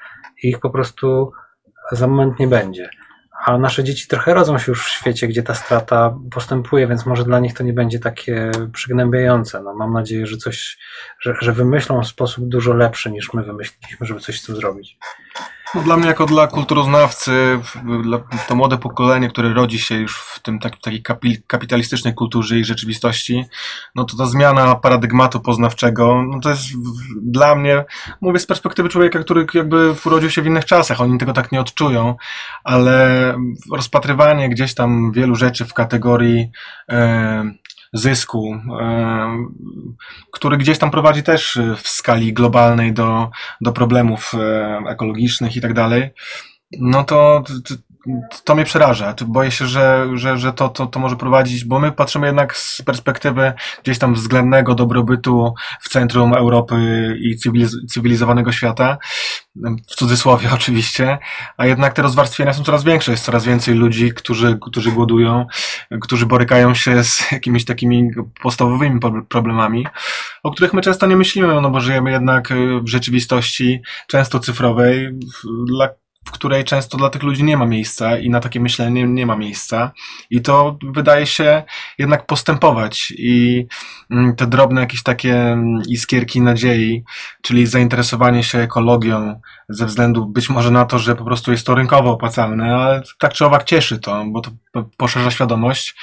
[0.43, 1.31] i ich po prostu
[1.91, 2.89] za moment nie będzie.
[3.45, 7.23] A nasze dzieci trochę rodzą się już w świecie, gdzie ta strata postępuje, więc może
[7.23, 9.61] dla nich to nie będzie takie przygnębiające.
[9.63, 10.77] No, mam nadzieję, że coś,
[11.19, 14.97] że, że wymyślą sposób dużo lepszy niż my wymyśliliśmy, żeby coś z tym zrobić.
[15.75, 17.59] No, dla mnie, jako dla kulturoznawcy,
[18.03, 21.03] dla, to młode pokolenie, które rodzi się już w tym tak, takiej
[21.47, 23.45] kapitalistycznej kulturze i rzeczywistości,
[23.95, 26.63] no to ta zmiana paradygmatu poznawczego, no to jest
[27.21, 27.85] dla mnie,
[28.21, 31.61] mówię z perspektywy człowieka, który jakby urodził się w innych czasach, oni tego tak nie
[31.61, 32.15] odczują,
[32.63, 33.35] ale
[33.71, 36.51] rozpatrywanie gdzieś tam wielu rzeczy w kategorii
[37.93, 38.61] zysku,
[40.31, 43.29] który gdzieś tam prowadzi też w skali globalnej do,
[43.61, 44.33] do problemów
[44.87, 46.09] ekologicznych i tak dalej,
[46.79, 47.43] no to
[48.43, 49.15] to mnie przeraża.
[49.25, 52.81] Boję się, że, że, że to, to, to może prowadzić, bo my patrzymy jednak z
[52.81, 56.75] perspektywy gdzieś tam względnego dobrobytu w centrum Europy
[57.21, 58.97] i cywiliz cywilizowanego świata,
[59.87, 61.17] w cudzysłowie oczywiście,
[61.57, 63.11] a jednak te rozwarstwienia są coraz większe.
[63.11, 65.45] Jest coraz więcej ludzi, którzy, którzy głodują,
[66.01, 69.87] którzy borykają się z jakimiś takimi podstawowymi problemami,
[70.43, 75.09] o których my często nie myślimy, no bo żyjemy jednak w rzeczywistości często cyfrowej,
[75.67, 75.89] dla
[76.25, 79.35] w której często dla tych ludzi nie ma miejsca i na takie myślenie nie ma
[79.35, 79.91] miejsca.
[80.29, 81.63] I to wydaje się
[81.97, 83.13] jednak postępować.
[83.17, 83.67] I
[84.11, 87.03] mm, te drobne jakieś takie mm, iskierki nadziei,
[87.41, 91.75] czyli zainteresowanie się ekologią ze względu być może na to, że po prostu jest to
[91.75, 94.51] rynkowo opłacalne, ale tak czy owak cieszy to, bo to
[94.97, 95.95] poszerza świadomość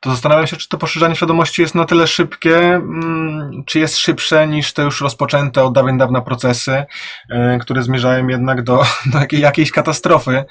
[0.00, 4.48] to zastanawiam się, czy to poszerzanie świadomości jest na tyle szybkie, mm, czy jest szybsze
[4.48, 6.84] niż te już rozpoczęte od dawien dawna procesy,
[7.30, 8.82] e, które zmierzają jednak do,
[9.12, 10.44] do jakiej, jakiejś katastrofy.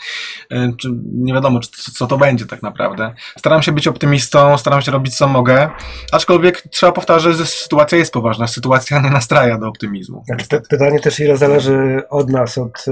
[0.51, 0.71] E,
[1.13, 1.59] nie wiadomo,
[1.93, 3.13] co to będzie tak naprawdę.
[3.37, 5.69] Staram się być optymistą, staram się robić co mogę,
[6.11, 10.23] aczkolwiek trzeba powtarzać, że sytuacja jest poważna, sytuacja nie nastraja do optymizmu.
[10.25, 12.91] Znaczy, pytanie też, ile zależy od nas, od y,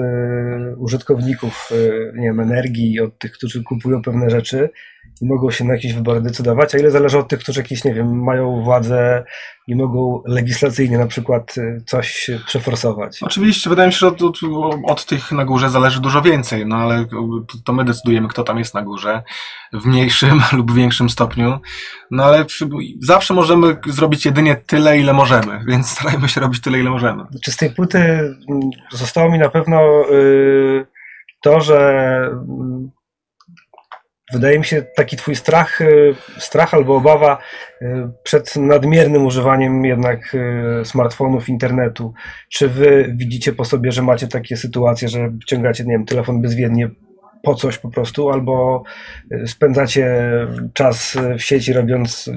[0.78, 1.70] użytkowników
[2.16, 4.70] nie wiem, energii, od tych, którzy kupują pewne rzeczy,
[5.21, 7.93] i mogą się na jakieś wybory decydować, a ile zależy od tych, którzy jakieś, nie
[7.93, 9.23] wiem, mają władzę
[9.67, 13.19] i mogą legislacyjnie na przykład y, coś przeforsować.
[13.21, 14.39] Oczywiście, wydaje mi się, że od, od,
[14.88, 17.06] od, tych na górze zależy dużo więcej, no ale
[17.65, 19.23] to my decydujemy, kto tam jest na górze,
[19.73, 21.60] w mniejszym lub większym stopniu,
[22.12, 22.45] no ale
[23.02, 27.23] zawsze możemy zrobić jedynie tyle, ile możemy, więc starajmy się robić tyle, ile możemy.
[27.43, 30.86] Czy z tej płyty mm, zostało mi na pewno yy,
[31.41, 32.30] to, że
[34.34, 37.38] Wydaje mi się taki twój strach, y, strach albo obawa
[37.82, 37.86] y,
[38.24, 40.36] przed nadmiernym używaniem jednak
[40.82, 42.13] y, smartfonów, internetu.
[42.50, 46.89] Czy wy widzicie po sobie, że macie takie sytuacje, że wciągacie, nie wiem, telefon bezwiednie
[47.43, 48.84] po coś po prostu, albo
[49.32, 50.08] y, spędzacie
[50.73, 52.29] czas w sieci robiąc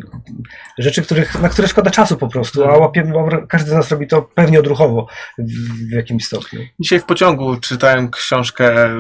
[0.79, 3.13] rzeczy, których, na które szkoda czasu po prostu, a łapie,
[3.49, 5.07] każdy z nas robi to pewnie odruchowo
[5.39, 6.61] w, w jakimś stopniu.
[6.81, 8.91] Dzisiaj w pociągu czytałem książkę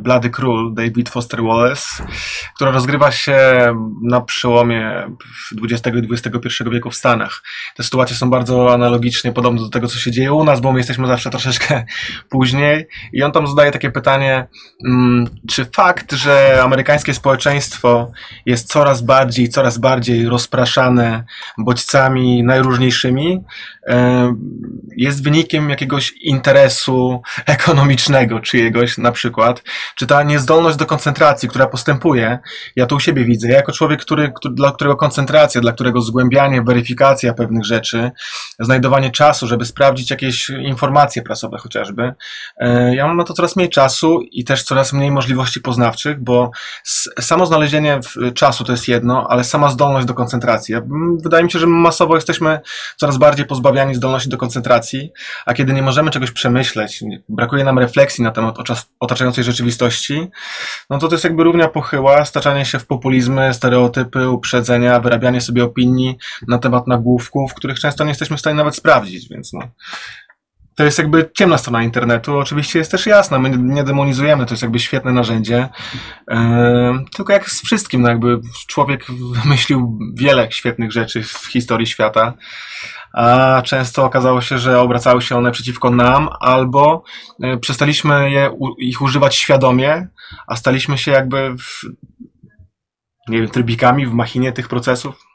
[0.00, 2.04] Blady Król David Foster Wallace,
[2.54, 3.36] która rozgrywa się
[4.02, 5.10] na przełomie
[5.62, 7.42] XX i XXI wieku w Stanach.
[7.76, 10.78] Te sytuacje są bardzo analogicznie podobne do tego, co się dzieje u nas, bo my
[10.78, 11.84] jesteśmy zawsze troszeczkę
[12.30, 14.46] później i on tam zadaje takie pytanie,
[14.86, 18.10] mm, czy fakt, że amerykańskie społeczeństwo
[18.46, 21.24] jest coraz bardziej, coraz bardziej rozpraszane
[21.58, 23.44] bodźcami najróżniejszymi,
[24.96, 29.62] jest wynikiem jakiegoś interesu ekonomicznego czyjegoś na przykład,
[29.94, 32.38] czy ta niezdolność do koncentracji, która postępuje,
[32.76, 36.62] ja to u siebie widzę, ja jako człowiek, który, dla którego koncentracja, dla którego zgłębianie,
[36.62, 38.10] weryfikacja pewnych rzeczy,
[38.58, 42.14] znajdowanie czasu, żeby sprawdzić jakieś informacje prasowe chociażby,
[42.60, 46.22] e, ja mam na to coraz mniej czasu i też coraz mniej możliwości możliwości poznawczych,
[46.22, 46.50] bo
[47.20, 48.00] samo znalezienie
[48.34, 50.74] czasu to jest jedno, ale sama zdolność do koncentracji.
[51.22, 52.60] Wydaje mi się, że masowo jesteśmy
[52.96, 55.12] coraz bardziej pozbawiani zdolności do koncentracji,
[55.46, 58.56] a kiedy nie możemy czegoś przemyśleć, brakuje nam refleksji na temat
[59.00, 60.30] otaczającej rzeczywistości,
[60.90, 65.64] no to to jest jakby równia pochyła, staczanie się w populizmy, stereotypy, uprzedzenia, wyrabianie sobie
[65.64, 69.60] opinii na temat nagłówków, których często nie jesteśmy w stanie nawet sprawdzić, więc no,
[70.76, 72.38] to jest jakby ciemna strona internetu.
[72.38, 75.68] Oczywiście jest też jasna, my nie demonizujemy, to jest jakby świetne narzędzie.
[77.16, 79.04] Tylko jak z wszystkim, no jakby człowiek
[79.42, 82.34] wymyślił wiele świetnych rzeczy w historii świata,
[83.12, 87.04] a często okazało się, że obracały się one przeciwko nam, albo
[87.38, 90.08] yy, przestaliśmy je, ich używać świadomie,
[90.46, 91.82] a staliśmy się jakby w,
[93.28, 95.25] nie wiem, trybikami w machinie tych procesów.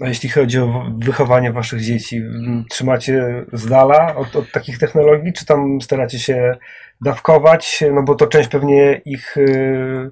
[0.00, 2.22] A jeśli chodzi o wychowanie waszych dzieci,
[2.70, 6.56] trzymacie z dala od, od, takich technologii, czy tam staracie się
[7.00, 7.84] dawkować?
[7.92, 10.10] No bo to część pewnie ich, y,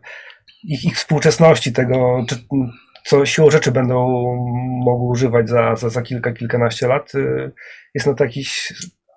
[0.64, 2.36] ich, ich współczesności, tego, czy,
[3.04, 4.08] co siłą rzeczy będą
[4.84, 7.52] mogły używać za, za, za kilka, kilkanaście lat, y,
[7.94, 8.72] jest na to jakiś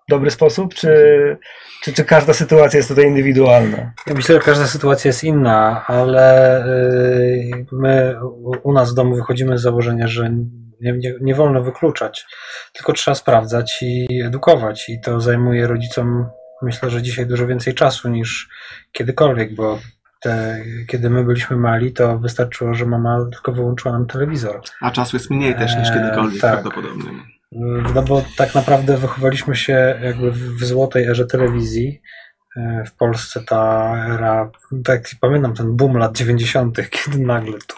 [0.09, 1.37] dobry sposób, czy,
[1.83, 3.93] czy, czy każda sytuacja jest tutaj indywidualna?
[4.07, 8.15] Ja myślę, że każda sytuacja jest inna, ale y, my
[8.63, 10.29] u nas w domu wychodzimy z założenia, że
[10.81, 12.25] nie, nie, nie wolno wykluczać,
[12.73, 14.89] tylko trzeba sprawdzać i edukować.
[14.89, 16.25] I to zajmuje rodzicom,
[16.61, 18.49] myślę, że dzisiaj dużo więcej czasu niż
[18.91, 19.79] kiedykolwiek, bo
[20.21, 24.61] te, kiedy my byliśmy mali, to wystarczyło, że mama tylko wyłączyła nam telewizor.
[24.81, 26.51] A czasu jest mniej też niż kiedykolwiek, e, tak.
[26.51, 27.36] prawdopodobnie.
[27.51, 32.01] No bo tak naprawdę wychowaliśmy się jakby w złotej erze telewizji.
[32.57, 34.51] E, w Polsce ta era,
[34.83, 37.75] tak pamiętam ten boom lat 90., kiedy nagle tu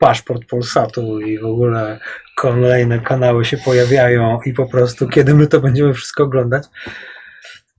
[0.00, 2.00] paszport Polsatu i w ogóle
[2.36, 6.64] kolejne kanały się pojawiają i po prostu kiedy my to będziemy wszystko oglądać.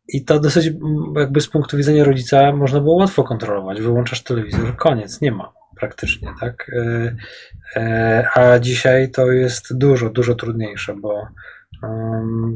[0.08, 0.72] I to dosyć
[1.16, 3.82] jakby z punktu widzenia rodzica można było łatwo kontrolować.
[3.82, 6.72] Wyłączasz telewizor, koniec, nie ma praktycznie, tak?
[6.74, 7.16] E,
[7.76, 11.28] e, a dzisiaj to jest dużo, dużo trudniejsze, bo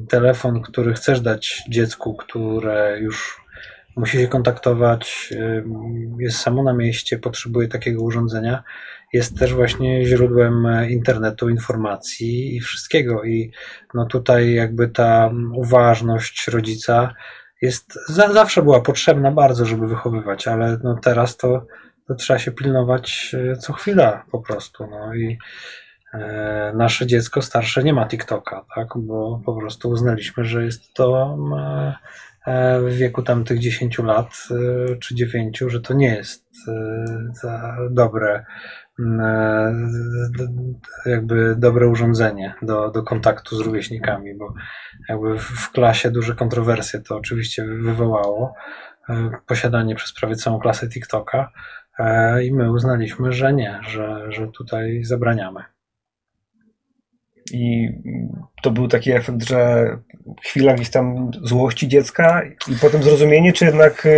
[0.10, 3.42] telefon, który chcesz dać dziecku, które już
[3.96, 5.34] musi się kontaktować,
[6.20, 8.64] jest samo na mieście, potrzebuje takiego urządzenia,
[9.14, 13.24] jest też właśnie źródłem internetu, informacji i wszystkiego.
[13.24, 13.52] I
[13.94, 17.14] no tutaj jakby ta uważność rodzica
[17.62, 21.66] jest, zawsze była potrzebna bardzo, żeby wychowywać, ale no teraz to
[22.08, 24.88] to trzeba się pilnować e, co chwila po prostu.
[24.88, 25.38] No i
[26.14, 28.88] e, nasze dziecko starsze nie ma TikToka, tak?
[28.96, 31.38] Bo po prostu uznaliśmy, że jest to
[32.48, 34.48] e, w wieku tam tych 10 lat
[35.00, 36.46] czy 9, że to nie jest
[37.90, 38.46] dobre
[41.06, 44.54] jakby dobre urządzenie do, do kontaktu z rówieśnikami, bo
[45.10, 48.54] jakby w klasie duże kontrowersje to oczywiście wywołało
[49.48, 51.52] posiadanie przez prawie całą klasę TikToka,
[52.44, 55.64] I my uznaliśmy, że nie, że, że tutaj zabraniamy.
[57.52, 57.90] I
[58.64, 59.86] to był taki efekt, że
[60.44, 64.10] chwila gdzieś tam złości dziecka i potem zrozumienie, czy jednak e,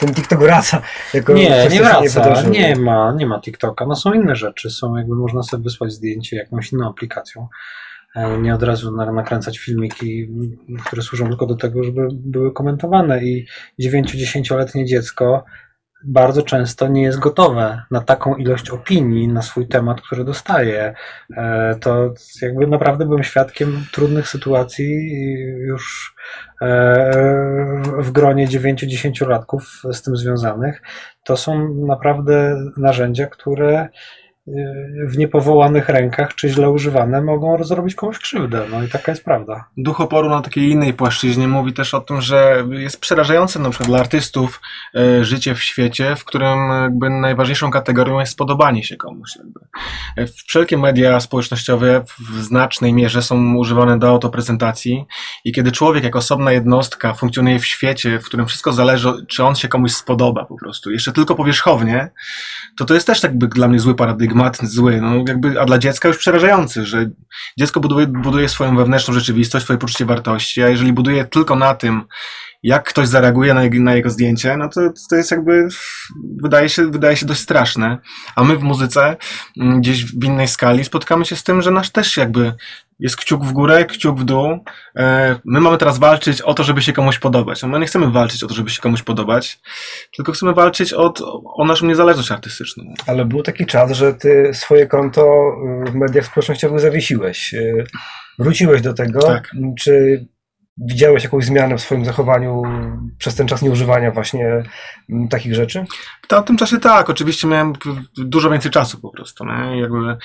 [0.00, 0.82] ten TikTok wraca?
[1.14, 3.86] Nie, nie wraca, nie, nie, ma, nie ma TikToka.
[3.86, 7.48] No są inne rzeczy, są jakby można sobie wysłać zdjęcie jakąś inną aplikacją.
[8.16, 10.28] E, nie od razu nakręcać filmiki,
[10.84, 13.46] które służą tylko do tego, żeby były komentowane i
[13.82, 15.44] 9-10-letnie dziecko
[16.04, 20.94] bardzo często nie jest gotowe na taką ilość opinii na swój temat, który dostaje.
[21.80, 25.02] To jakby naprawdę byłem świadkiem trudnych sytuacji
[25.58, 26.14] już
[26.62, 27.12] e,
[27.98, 30.82] w gronie 9-10 latków z tym związanych.
[31.24, 33.88] To są naprawdę narzędzia, które
[35.06, 38.66] w niepowołanych rękach, czy źle używane, mogą zrobić komuś krzywdę.
[38.70, 39.64] No i taka jest prawda.
[39.76, 43.88] Duch oporu na takiej innej płaszczyźnie mówi też o tym, że jest przerażające na przykład
[43.88, 44.60] dla artystów
[44.94, 49.30] e, życie w świecie, w którym jakby najważniejszą kategorią jest podobanie się komuś.
[50.46, 55.04] Wszelkie media społecznościowe w znacznej mierze są używane do autoprezentacji
[55.44, 59.54] i kiedy człowiek jako osobna jednostka funkcjonuje w świecie, w którym wszystko zależy, czy on
[59.54, 62.10] się komuś spodoba po prostu, jeszcze tylko powierzchownie,
[62.76, 66.08] to to jest też jakby dla mnie zły paradygmat, zły, no jakby, a dla dziecka
[66.08, 67.10] już przerażający, że
[67.58, 72.04] dziecko buduje, buduje swoją wewnętrzną rzeczywistość, swoje poczucie wartości, a jeżeli buduje tylko na tym,
[72.64, 75.68] jak ktoś zareaguje na, na, jego zdjęcie, no to, to jest jakby,
[76.42, 77.98] wydaje się, wydaje się dość straszne.
[78.36, 79.16] A my w muzyce,
[79.60, 82.52] mm, gdzieś w innej skali, spotykamy się z tym, że nasz też jakby
[82.98, 84.58] jest kciuk w górę, kciuk w dół.
[84.96, 87.62] E, my mamy teraz walczyć o to, żeby się komuś podobać.
[87.62, 89.60] My nie chcemy walczyć o to, żeby się komuś podobać,
[90.16, 92.84] tylko chcemy walczyć o, o naszą niezależność artystyczną.
[93.06, 95.26] Ale był taki czas, że ty swoje konto
[95.86, 97.54] w mediach społecznościowych zawiesiłeś.
[97.54, 97.84] E,
[98.38, 99.20] wróciłeś do tego.
[99.20, 99.50] Tak.
[99.78, 100.26] Czy
[100.78, 102.62] Widziałeś jakąś zmianę w swoim zachowaniu
[103.18, 104.62] przez ten czas nieużywania właśnie
[105.10, 105.84] mm, takich rzeczy?
[106.22, 107.72] W tamtym czasie tak, oczywiście miałem
[108.16, 109.44] dużo więcej czasu po prostu.
[109.44, 109.80] Nie?
[109.80, 110.16] Jakby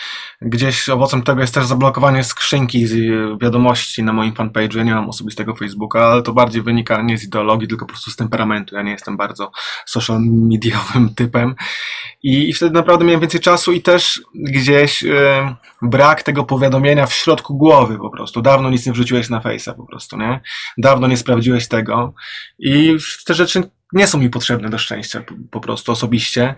[0.41, 2.93] gdzieś owocem tego jest też zablokowanie skrzynki z
[3.41, 4.77] wiadomości na moim fanpage'u.
[4.77, 8.12] Ja nie mam osobistego Facebooka, ale to bardziej wynika nie z ideologii, tylko po prostu
[8.12, 8.75] z temperamentu.
[8.75, 9.51] Ja nie jestem bardzo
[9.85, 11.55] social mediowym typem.
[12.23, 15.13] I, i wtedy naprawdę miałem więcej czasu i też gdzieś yy,
[15.81, 18.41] brak tego powiadomienia w środku głowy po prostu.
[18.41, 20.38] Dawno nic nie wrzuciłeś na Face'a po prostu, nie?
[20.77, 22.13] Dawno nie sprawdziłeś tego.
[22.60, 23.63] I te rzeczy
[23.94, 26.56] nie są mi potrzebne do szczęścia po, prostu osobiście.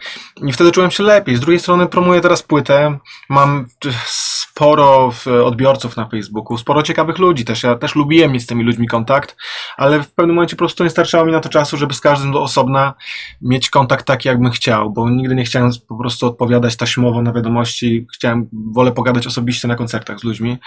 [0.48, 1.36] I wtedy czułem się lepiej.
[1.36, 2.98] Z drugiej strony promuję teraz płytę.
[3.30, 3.66] Mam
[4.06, 5.14] sporo
[5.46, 7.64] odbiorców na Facebooku, sporo ciekawych ludzi też.
[7.64, 9.36] Ja też lubiłem mieć z tymi ludźmi kontakt,
[9.78, 12.32] ale w pewnym momencie po prostu nie starczało mi na to czasu, żeby z każdym
[12.32, 12.94] do osobna
[13.42, 18.08] mieć kontakt taki, jakbym chciał, bo nigdy nie chciałem po prostu odpowiadać taśmowo na wiadomości.
[18.14, 20.58] Chciałem, wolę pogadać osobiście na koncertach z ludźmi.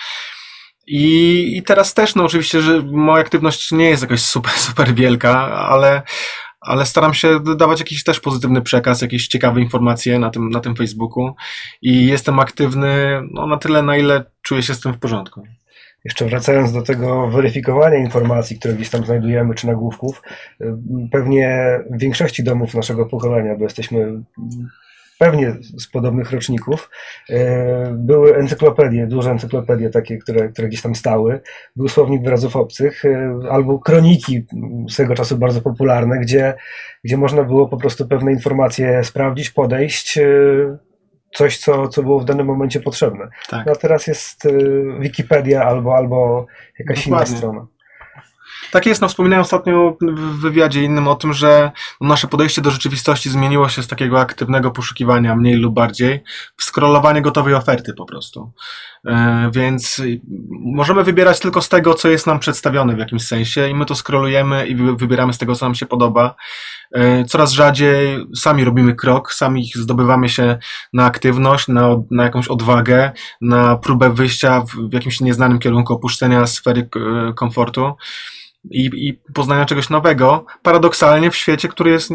[0.86, 5.38] I, I teraz też, no oczywiście, że moja aktywność nie jest jakoś super, super wielka,
[5.52, 6.02] ale,
[6.60, 10.76] ale staram się dawać jakiś też pozytywny przekaz, jakieś ciekawe informacje na tym, na tym
[10.76, 11.34] Facebooku
[11.82, 15.42] i jestem aktywny no, na tyle, na ile czuję się z tym w porządku.
[16.04, 20.22] Jeszcze wracając do tego weryfikowania informacji, które gdzieś tam znajdujemy, czy nagłówków,
[21.12, 24.22] pewnie w większości domów naszego pokolenia, bo jesteśmy
[25.18, 26.90] pewnie z podobnych roczników,
[27.30, 31.40] e, były encyklopedie, duże encyklopedie takie, które, które gdzieś tam stały.
[31.76, 34.46] Był słownik wyrazów obcych, e, albo kroniki
[34.90, 36.54] swego czasu bardzo popularne, gdzie,
[37.04, 40.24] gdzie można było po prostu pewne informacje sprawdzić, podejść, e,
[41.34, 43.28] coś, co, co było w danym momencie potrzebne.
[43.48, 43.66] Tak.
[43.66, 44.48] No a teraz jest
[45.00, 46.46] Wikipedia albo, albo
[46.78, 47.28] jakaś Dokładnie.
[47.28, 47.66] inna strona.
[48.74, 51.70] Tak jest, no wspominałem ostatnio w wywiadzie innym o tym, że
[52.00, 56.22] nasze podejście do rzeczywistości zmieniło się z takiego aktywnego poszukiwania mniej lub bardziej
[56.56, 58.52] w scrollowanie gotowej oferty po prostu.
[59.06, 60.02] E, więc
[60.50, 63.94] możemy wybierać tylko z tego, co jest nam przedstawione w jakimś sensie i my to
[63.94, 66.34] scrollujemy i wybieramy z tego, co nam się podoba.
[66.92, 70.58] E, coraz rzadziej sami robimy krok, sami zdobywamy się
[70.92, 76.88] na aktywność, na, na jakąś odwagę, na próbę wyjścia w, jakimś nieznanym kierunku, opuszczenia sfery
[76.96, 77.92] e, komfortu
[78.70, 82.10] i, i poznania czegoś nowego, paradoksalnie w świecie, który jest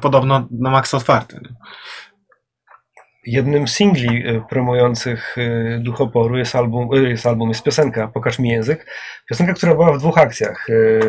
[0.00, 1.40] podobno na maksa otwarty.
[3.26, 8.38] Jednym z singli e, promujących e, Duchoporu jest album, e, jest album, jest piosenka Pokaż
[8.38, 8.86] mi język.
[9.28, 10.66] Piosenka, która była w dwóch akcjach.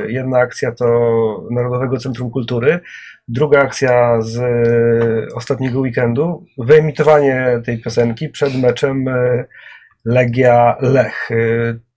[0.07, 0.85] Jedna akcja to
[1.51, 2.79] Narodowego Centrum Kultury,
[3.27, 4.41] druga akcja z
[5.35, 6.45] ostatniego weekendu.
[6.57, 9.05] Wyemitowanie tej piosenki przed meczem
[10.05, 11.29] Legia Lech.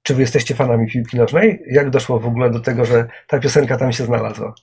[0.08, 1.62] Czy wy jesteście fanami piłki nożnej?
[1.70, 4.54] Jak doszło w ogóle do tego, że ta piosenka tam się znalazła?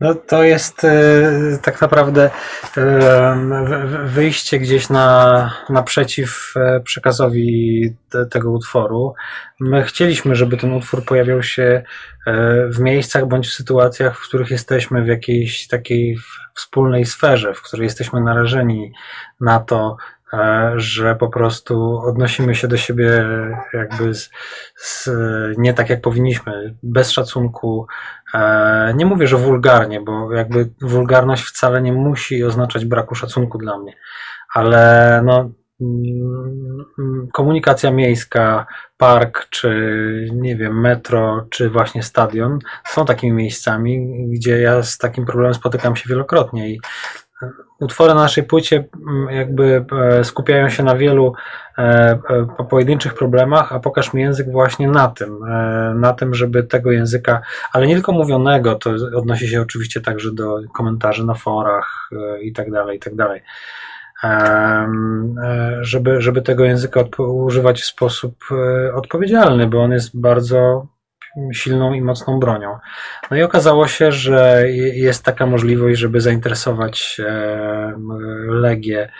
[0.00, 2.30] No to jest e, tak naprawdę
[2.76, 9.14] e, wyjście gdzieś na, naprzeciw e, przekazowi te, tego utworu.
[9.60, 11.82] My chcieliśmy, żeby ten utwór pojawiał się
[12.68, 16.18] w miejscach bądź w sytuacjach, w których jesteśmy w jakiejś takiej
[16.54, 18.92] wspólnej sferze, w której jesteśmy narażeni
[19.40, 19.96] na to,
[20.76, 23.24] że po prostu odnosimy się do siebie
[23.72, 24.30] jakby z,
[24.76, 25.08] z,
[25.58, 27.86] nie tak jak powinniśmy, bez szacunku.
[28.34, 33.78] E, nie mówię, że wulgarnie, bo jakby wulgarność wcale nie musi oznaczać braku szacunku dla
[33.78, 33.92] mnie,
[34.54, 35.50] ale no,
[37.32, 38.66] komunikacja miejska,
[38.96, 45.26] park, czy nie wiem, metro, czy właśnie stadion są takimi miejscami, gdzie ja z takim
[45.26, 46.80] problemem spotykam się wielokrotnie i
[47.80, 51.32] utwory na naszej płycie mm, jakby e, skupiają się na wielu
[51.78, 55.38] e, e, pojedynczych problemach, a pokaż mi język właśnie na tym,
[55.94, 57.40] na tym, żeby tego języka,
[57.72, 62.10] ale nie tylko mówionego, to odnosi się oczywiście także do komentarzy na forach
[62.40, 63.42] i tak dalej, i tak dalej.
[65.80, 68.44] Żeby, żeby tego języka używać w sposób
[68.94, 70.86] odpowiedzialny, bo on jest bardzo
[71.52, 72.78] silną i mocną bronią.
[73.30, 74.64] No i okazało się, że
[74.94, 77.92] jest taka możliwość, żeby zainteresować e,
[78.48, 79.10] Legię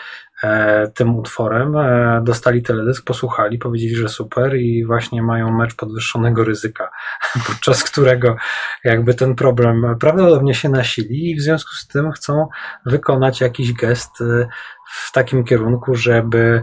[0.43, 1.77] e, tym utworem.
[1.77, 6.91] E, dostali teledysk, posłuchali, powiedzieli, że super i właśnie mają mecz podwyższonego ryzyka,
[7.47, 8.37] podczas którego
[8.85, 12.49] jakby ten problem prawdopodobnie się nasili i w związku z tym chcą
[12.87, 14.11] wykonać jakiś gest
[14.87, 16.63] w takim kierunku, żeby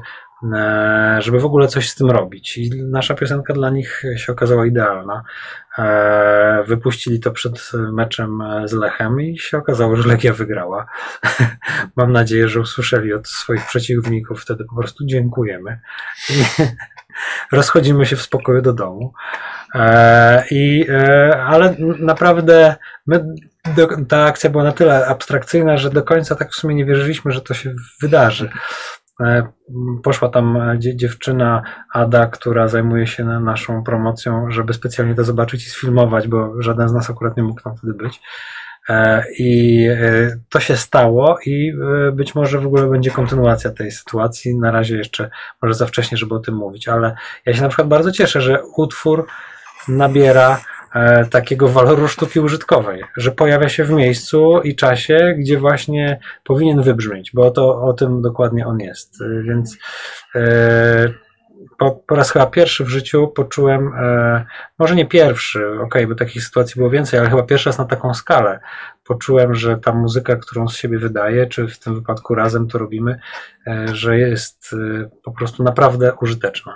[1.19, 2.57] żeby w ogóle coś z tym robić.
[2.57, 5.23] I nasza piosenka dla nich się okazała idealna.
[5.77, 10.85] E, wypuścili to przed meczem z Lechem i się okazało, że Legia wygrała.
[11.95, 15.79] Mam nadzieję, że usłyszeli od swoich przeciwników wtedy po prostu dziękujemy.
[17.51, 19.13] Rozchodzimy się w spokoju do domu.
[19.75, 20.87] E, I,
[21.45, 22.75] ale naprawdę
[23.07, 23.25] my,
[24.07, 27.41] ta akcja była na tyle abstrakcyjna, że do końca tak w sumie nie wierzyliśmy, że
[27.41, 28.49] to się wydarzy.
[29.19, 29.47] E,
[30.03, 35.69] poszła tam e, dziewczyna Ada, która zajmuje się naszą promocją, żeby specjalnie to zobaczyć i
[35.69, 38.21] sfilmować, bo żaden z nas akurat nie mógł tam wtedy być.
[38.89, 39.87] E, I
[40.49, 41.73] to się stało i
[42.13, 44.57] być może w ogóle będzie kontynuacja tej sytuacji.
[44.57, 45.29] Na razie jeszcze
[45.61, 48.63] może za wcześnie, żeby o tym mówić, ale ja się na przykład bardzo cieszę, że
[48.77, 49.27] utwór
[49.87, 50.61] nabiera
[50.93, 56.81] E, takiego waloru sztuki użytkowej, że pojawia się w miejscu i czasie, gdzie właśnie powinien
[56.81, 59.21] wybrzmieć, bo to o tym dokładnie on jest.
[59.21, 59.77] E, więc
[60.35, 61.13] e,
[61.77, 63.91] po, po raz chyba pierwszy w życiu poczułem,
[64.79, 68.13] może nie pierwszy, okay, bo takich sytuacji było więcej, ale chyba pierwszy raz na taką
[68.13, 68.59] skalę
[69.03, 73.19] poczułem, że ta muzyka, którą z siebie wydaje, czy w tym wypadku razem to robimy,
[73.93, 74.75] że jest
[75.23, 76.73] po prostu naprawdę użyteczna.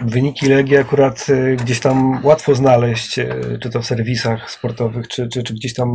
[0.00, 3.20] Wyniki Legii akurat e, gdzieś tam łatwo znaleźć,
[3.62, 5.88] czy to w serwisach sportowych, czy, czy, czy gdzieś tam,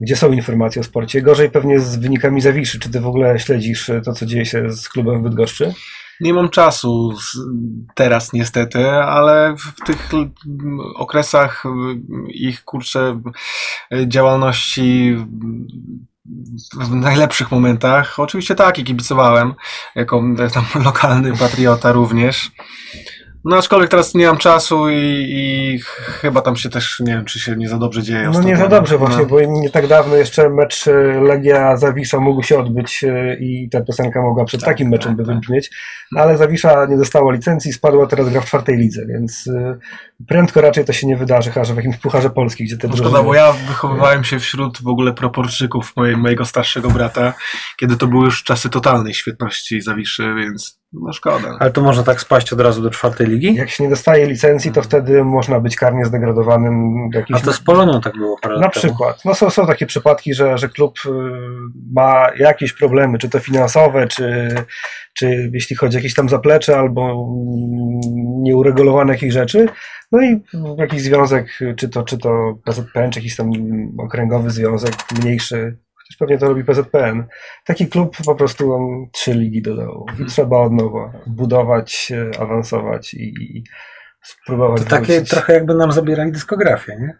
[0.00, 1.22] gdzie są informacje o sporcie.
[1.22, 2.78] Gorzej pewnie z wynikami Zawiszy.
[2.78, 5.74] Czy ty w ogóle śledzisz to, co dzieje się z klubem w Bydgoszczy?
[6.20, 7.14] Nie mam czasu
[7.94, 10.10] teraz niestety, ale w tych
[10.96, 11.64] okresach
[12.28, 13.20] ich kurczę
[14.06, 15.16] działalności
[16.74, 18.20] w najlepszych momentach.
[18.20, 19.54] Oczywiście tak, i kibicowałem,
[19.94, 20.22] jako
[20.54, 22.50] tam lokalny patriota również.
[23.44, 27.40] No aczkolwiek teraz nie mam czasu i, i, chyba tam się też, nie wiem, czy
[27.40, 28.30] się nie za dobrze dzieje.
[28.32, 29.26] No nie za dobrze właśnie, no.
[29.26, 33.80] bo nie tak dawno jeszcze mecz e, Legia Zawisza mógł się odbyć e, i ta
[33.80, 36.22] piosenka mogła przed tak, takim meczem tak, by wybrzmieć, tak.
[36.22, 39.78] ale Zawisza nie dostała licencji, spadła, teraz gra w czwartej lidze, więc e,
[40.26, 42.96] prędko raczej to się nie wydarzy, chyba że w jakimś Pucharze Polski, gdzie te no.
[42.96, 47.34] Szkoda, bo ja wychowywałem się wśród w ogóle proporczyków moje, mojego starszego brata,
[47.76, 51.56] kiedy to były już czasy totalnej świetności Zawiszy, więc no szkoda.
[51.60, 53.54] Ale to można tak spaść od razu do czwartej ligi?
[53.54, 56.74] Jak się nie dostaje licencji, to wtedy można być karnie zdegradowanym.
[57.14, 57.36] Jakiś...
[57.36, 59.24] A to z Polonią tak było parę Na przykład.
[59.24, 61.10] No są, są takie przypadki, że, że klub y,
[61.92, 64.54] ma jakieś problemy, czy to finansowe, czy,
[65.14, 68.00] czy jeśli chodzi o jakieś tam zaplecze, albo mm,
[68.42, 69.66] nieuregulowane jakieś rzeczy.
[70.12, 70.40] No i
[70.78, 73.50] jakiś związek, czy to, czy to PZPN, czy jakiś tam
[73.98, 75.78] okręgowy związek mniejszy
[76.10, 77.24] Też pewnie to robi PZPN.
[77.64, 80.06] Taki klub po prostu on trzy ligi dodał.
[80.22, 83.64] I trzeba od nowa budować, awansować i,
[84.22, 84.82] spróbować.
[84.82, 85.30] To takie wrócić.
[85.30, 87.16] trochę jakby nam zabierali dyskografię, nie?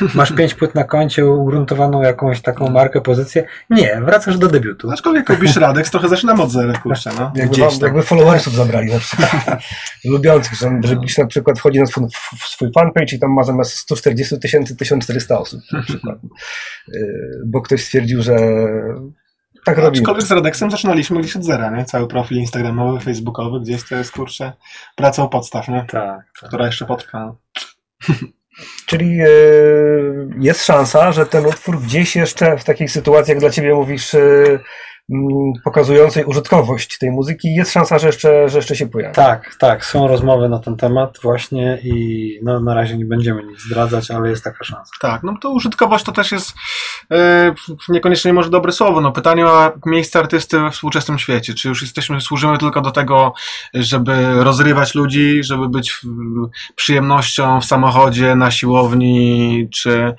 [0.14, 3.44] Masz pięć płyt na koncie, ugruntowaną jakąś taką markę, pozycję.
[3.70, 4.90] Nie, wracasz do debiutu.
[4.90, 7.32] Aczkolwiek robisz Radek, trochę zaczynam od zera, kurczę, no.
[7.34, 9.30] Jakby, wam, jakby followersów zabrali na przykład.
[10.04, 12.04] Lubiących, że, że na przykład wchodzi na swój,
[12.44, 16.18] swój fanpage i tam ma zamiast 140 tysięcy 1400 osób na przykład.
[16.88, 18.36] Y, bo ktoś stwierdził, że
[19.64, 20.02] tak robimy.
[20.02, 21.84] Aczkolwiek z Radexem zaczynaliśmy gdzieś od zera, nie?
[21.84, 24.52] Cały profil instagramowy, facebookowy, gdzieś to jest, kurczę,
[24.96, 25.80] praca u podstaw, nie?
[25.80, 25.90] Tak.
[25.90, 26.48] tak.
[26.48, 27.34] Która jeszcze potrwa.
[28.86, 29.26] Czyli e,
[30.38, 34.58] jest szansa, że ten utwór gdzieś jeszcze w takich sytuacjach dla ciebie mówisz, e,
[35.64, 39.14] pokazującej użytkowość tej muzyki, jest szansa, że jeszcze, że jeszcze się pojawi.
[39.14, 43.60] Tak, tak, są rozmowy na ten temat właśnie i no, na razie nie będziemy nic
[43.60, 44.92] zdradzać, ale jest taka szansa.
[45.00, 46.54] Tak, no to użytkowość to też jest
[47.12, 47.54] e,
[47.88, 49.00] niekoniecznie może dobre słowo.
[49.00, 51.54] No, pytanie o miejsce artysty we współczesnym świecie.
[51.54, 53.34] Czy już jesteśmy, służymy tylko do tego,
[53.74, 56.00] żeby rozrywać ludzi, żeby być
[56.76, 60.14] przyjemnością w samochodzie, na siłowni, czy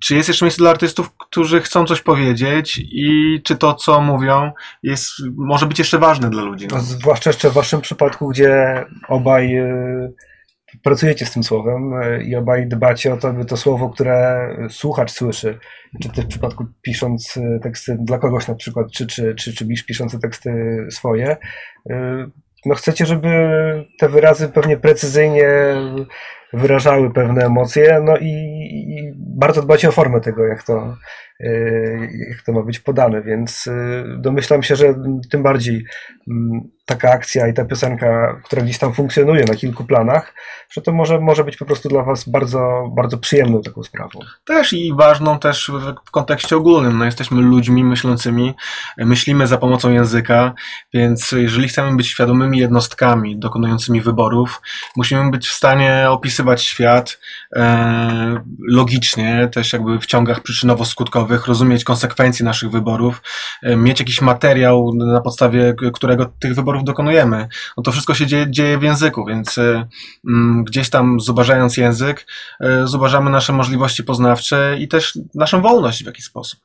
[0.00, 4.52] czy jest jeszcze miejsce dla artystów, którzy chcą coś powiedzieć i czy to, co mówią,
[4.82, 6.66] jest, może być jeszcze ważne dla ludzi?
[6.70, 6.80] No?
[6.80, 10.12] Zwłaszcza jeszcze w waszym przypadku, gdzie obaj y,
[10.82, 15.10] pracujecie z tym słowem y, i obaj dbacie o to, by to słowo, które słuchacz
[15.10, 15.58] słyszy,
[16.02, 19.64] czy ty w przypadku pisząc y, teksty dla kogoś na przykład, czy, czy, czy, czy
[19.64, 20.50] Bisz piszące teksty
[20.90, 21.36] swoje,
[22.66, 23.28] no chcecie, żeby
[23.98, 25.48] te wyrazy pewnie precyzyjnie
[26.52, 30.96] wyrażały pewne emocje, no i, i bardzo dbacie o formę tego, jak to,
[31.40, 34.94] y, jak to ma być podane, więc y, domyślam się, że
[35.30, 35.84] tym bardziej
[36.28, 40.34] mm, taka akcja i ta piosenka, która gdzieś tam funkcjonuje na kilku planach,
[40.70, 44.20] że to może, może być po prostu dla Was bardzo, bardzo przyjemną taką sprawą.
[44.44, 45.70] Też i ważną też
[46.06, 46.98] w kontekście ogólnym.
[46.98, 48.54] No, jesteśmy ludźmi myślącymi,
[48.98, 50.54] myślimy za pomocą języka,
[50.94, 54.60] więc jeżeli chcemy być świadomymi jednostkami dokonującymi wyborów,
[54.96, 56.06] musimy być w stanie
[56.38, 57.18] opisywać świat
[57.56, 63.22] e, logicznie, też jakby w ciągach przyczynowo-skutkowych, rozumieć konsekwencje naszych wyborów,
[63.62, 67.48] e, mieć jakiś materiał, na podstawie którego tych wyborów dokonujemy.
[67.76, 69.88] No to wszystko się dzieje, dzieje w języku, więc e,
[70.28, 72.26] mm, gdzieś tam zubażając język,
[72.60, 76.60] e, zubażamy nasze możliwości poznawcze i też naszą wolność w jakiś sposób.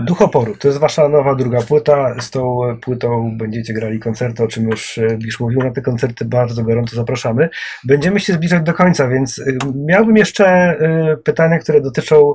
[0.00, 2.20] Duch oporu, to jest wasza nowa druga płyta.
[2.20, 5.58] Z tą płytą będziecie grali koncerty, o czym już Bisz mówił.
[5.58, 7.48] Na te koncerty bardzo gorąco zapraszamy.
[7.84, 10.76] Będziemy się zbliżać do końca, więc y, miałbym jeszcze
[11.12, 12.34] y, pytania, które dotyczą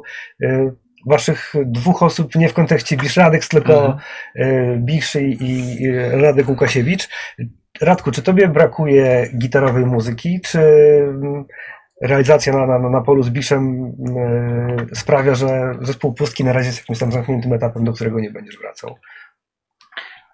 [1.06, 3.98] waszych dwóch osób, nie w kontekście Bisz Radek, tylko
[4.36, 4.86] mhm.
[4.86, 5.80] Bisz i
[6.12, 7.10] Radek Łukasiewicz.
[7.82, 10.60] Radku, czy tobie brakuje gitarowej muzyki, czy
[12.02, 13.94] realizacja na, na, na polu z Biszem
[14.90, 18.32] yy, sprawia, że zespół Pustki na razie jest jakimś tam zamkniętym etapem, do którego nie
[18.32, 18.96] będziesz wracał?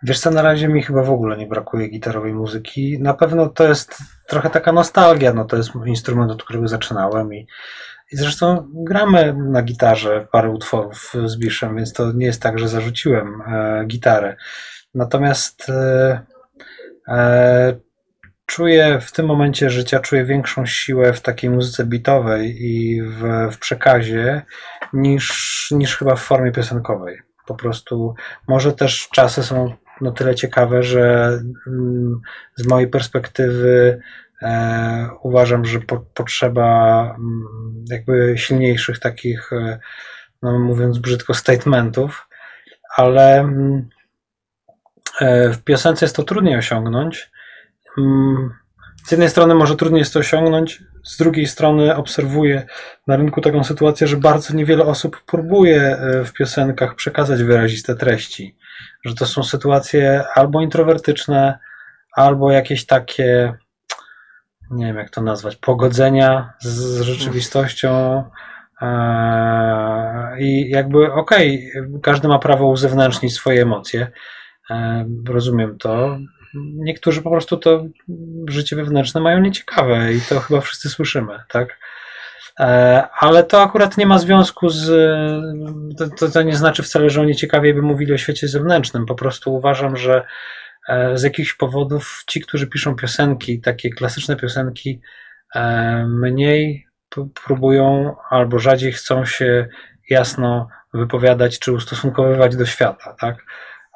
[0.04, 3.00] Wiesz co, na razie mi chyba w ogóle nie brakuje gitarowej muzyki.
[3.02, 3.98] Na pewno to jest
[4.28, 7.48] trochę taka nostalgia, no to jest instrument, od którego zaczynałem i,
[8.12, 12.68] i zresztą gramy na gitarze parę utworów z Biszem, więc to nie jest tak, że
[12.68, 14.36] zarzuciłem e, gitarę.
[14.94, 16.20] Natomiast e,
[17.10, 17.80] E,
[18.50, 23.60] czuję w tym momencie życia, czuję większą siłę w takiej muzyce bitowej i w, w
[23.60, 24.42] przekazie
[24.94, 27.22] niż, niż chyba w formie piosenkowej.
[27.48, 28.16] Po prostu
[28.48, 31.32] może też czasy są no tyle ciekawe, że
[31.68, 32.22] mm,
[32.56, 34.00] z mojej perspektywy
[34.42, 39.80] e, uważam, że po, potrzeba mm, jakby silniejszych takich, e,
[40.42, 42.28] no mówiąc brzydko, statementów,
[42.98, 43.90] ale mm,
[45.22, 47.32] e, w piosence jest to trudniej osiągnąć.
[48.00, 48.50] Mm,
[49.06, 52.66] z jednej strony może trudniej jest to osiągnąć, z drugiej strony obserwuję
[53.08, 58.58] na rynku taką sytuację, że bardzo niewiele osób próbuje e, w piosenkach przekazać wyraziste treści.
[59.06, 61.60] Że to są sytuacje albo introwertyczne,
[62.16, 63.54] albo jakieś takie,
[64.72, 68.24] nie wiem jak to nazwać, pogodzenia z, z rzeczywistością.
[68.82, 74.12] E, I jakby okej, okay, każdy ma prawo uzewnętrznić swoje emocje.
[74.70, 76.18] E, rozumiem to
[76.54, 77.86] niektórzy po prostu to
[78.48, 81.78] życie wewnętrzne mają nieciekawe i to chyba wszyscy słyszymy, tak?
[82.60, 84.88] E, ale to akurat nie ma związku z.
[86.18, 89.06] To, to, nie znaczy wcale, że oni ciekawiej by mówili o świecie zewnętrznym.
[89.06, 90.24] Po prostu uważam, że
[90.90, 95.02] e, z jakichś powodów ci, którzy piszą piosenki, takie klasyczne piosenki,
[95.56, 96.88] e, mniej
[97.46, 99.68] próbują albo rzadziej chcą się
[100.10, 103.46] jasno wypowiadać czy ustosunkowywać do świata, tak?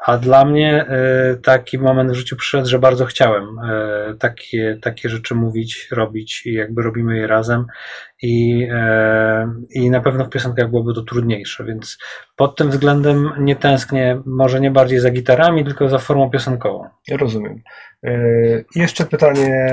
[0.08, 5.10] A dla mnie e, taki moment w życiu przyszedł, że bardzo chciałem e, takie, takie
[5.10, 7.66] rzeczy mówić, robić i jakby robimy je razem
[8.22, 11.97] i, e, i na pewno w piosenkach byłoby to trudniejsze, więc
[12.36, 16.88] pod tym względem nie tęsknię, może nie bardziej za gitarami, tylko za formą piosenkową.
[17.12, 17.62] Rozumiem.
[18.76, 19.68] Jeszcze pytanie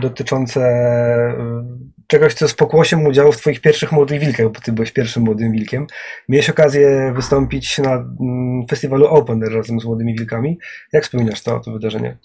[0.00, 0.60] dotyczące
[2.10, 5.52] czegoś, co z pokłosiem udziału w Twoich pierwszych Młodych Wilkach, bo Ty byłeś pierwszym Młodym
[5.52, 5.86] Wilkiem.
[6.28, 10.58] Miałeś okazję wystąpić na mm, festiwalu Open razem z Młodymi Wilkami.
[10.92, 12.18] Jak wspominasz to, to wydarzenie?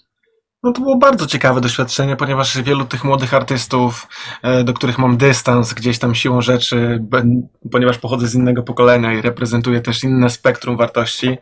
[0.62, 4.06] No to było bardzo ciekawe doświadczenie, ponieważ wielu tych młodych artystów,
[4.42, 7.04] e, do których mam dystans gdzieś tam siłą rzeczy,
[7.72, 11.38] ponieważ pochodzę z innego pokolenia i reprezentuję też inne spektrum wartości,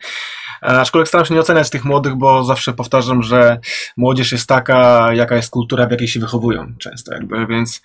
[0.65, 3.59] aczkolwiek staram się nie oceniać tych młodych, bo zawsze powtarzam, że
[3.97, 7.81] młodzież jest taka, jaka jest kultura, w jakiej się wychowują często jakby, więc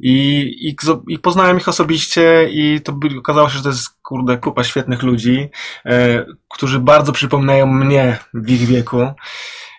[0.00, 0.76] i, i,
[1.08, 5.02] i poznałem ich osobiście i to by, okazało się, że to jest kurde kupa świetnych
[5.02, 5.50] ludzi,
[5.86, 9.06] e, którzy bardzo przypominają mnie w ich wieku.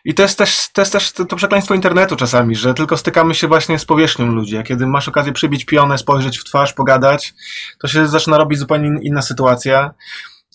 [0.06, 3.48] I to jest też, to, jest też to przekleństwo internetu czasami, że tylko stykamy się
[3.48, 4.58] właśnie z powierzchnią ludzi.
[4.58, 7.34] A kiedy masz okazję przybić pionę, spojrzeć w twarz, pogadać,
[7.80, 9.94] to się zaczyna robić zupełnie inna sytuacja.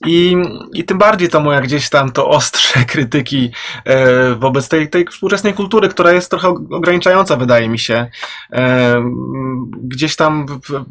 [0.07, 0.37] I,
[0.73, 3.51] I tym bardziej to moja gdzieś tam to ostrze krytyki
[3.85, 8.11] e, wobec tej, tej współczesnej kultury, która jest trochę ograniczająca, wydaje mi się.
[8.53, 9.03] E,
[9.83, 10.85] gdzieś tam w,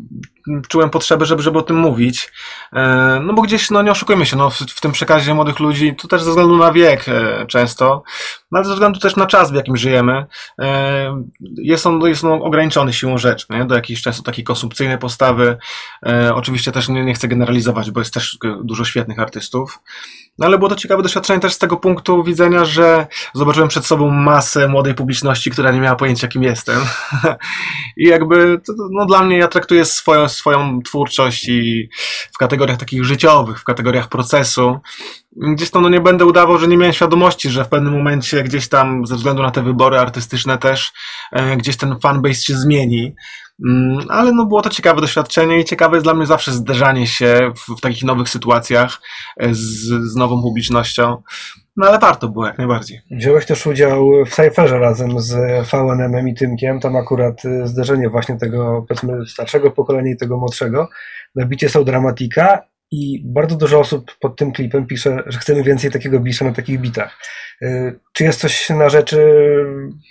[0.68, 2.32] czułem potrzebę, żeby, żeby o tym mówić.
[2.74, 5.96] E, no bo gdzieś, no nie oszukujmy się, no w, w tym przekazie młodych ludzi,
[5.96, 8.04] to też ze względu na wiek e, często,
[8.52, 10.26] no ale ze względu też na czas, w jakim żyjemy,
[10.60, 11.24] e,
[11.56, 13.66] jest on, jest on ograniczony siłą rzeczy, nie?
[13.66, 15.58] do jakiejś często takiej konsumpcyjnej postawy.
[16.34, 19.80] Oczywiście też nie, nie chcę generalizować, bo jest też dużo świetnych artystów.
[20.40, 24.10] No ale było to ciekawe doświadczenie też z tego punktu widzenia, że zobaczyłem przed sobą
[24.10, 26.82] masę młodej publiczności, która nie miała pojęcia, kim jestem.
[27.98, 28.62] I jakby,
[28.92, 31.90] no dla mnie ja traktuję swoją, swoją twórczość i
[32.34, 34.80] w kategoriach takich życiowych, w kategoriach procesu.
[35.36, 38.70] Gdzieś tam no nie będę udawał, że nie miałem świadomości, że w pewnym momencie gdzieś
[38.70, 40.92] tam ze względu na te wybory artystyczne też
[41.32, 43.16] e, gdzieś ten fanbase się zmieni.
[43.68, 47.52] Mm, ale no było to ciekawe doświadczenie i ciekawe jest dla mnie zawsze zderzanie się
[47.56, 49.02] w, w takich nowych sytuacjach
[49.38, 51.22] e, z, z nową publicznością.
[51.78, 53.02] No ale warto było jak najbardziej.
[53.12, 55.34] Wziąłeś też udział w Cypherze razem z
[55.68, 56.80] VNM i Tymkiem.
[56.80, 60.90] Tam akurat e, zderzenie właśnie tego powiedzmy starszego pokolenia i tego młodszego.
[61.36, 65.92] Na bicie są dramatika i bardzo dużo osób pod tym klipem pisze, że chcemy więcej
[65.92, 67.18] takiego bisza na takich bitach.
[67.62, 69.18] Y, czy jest coś na rzeczy,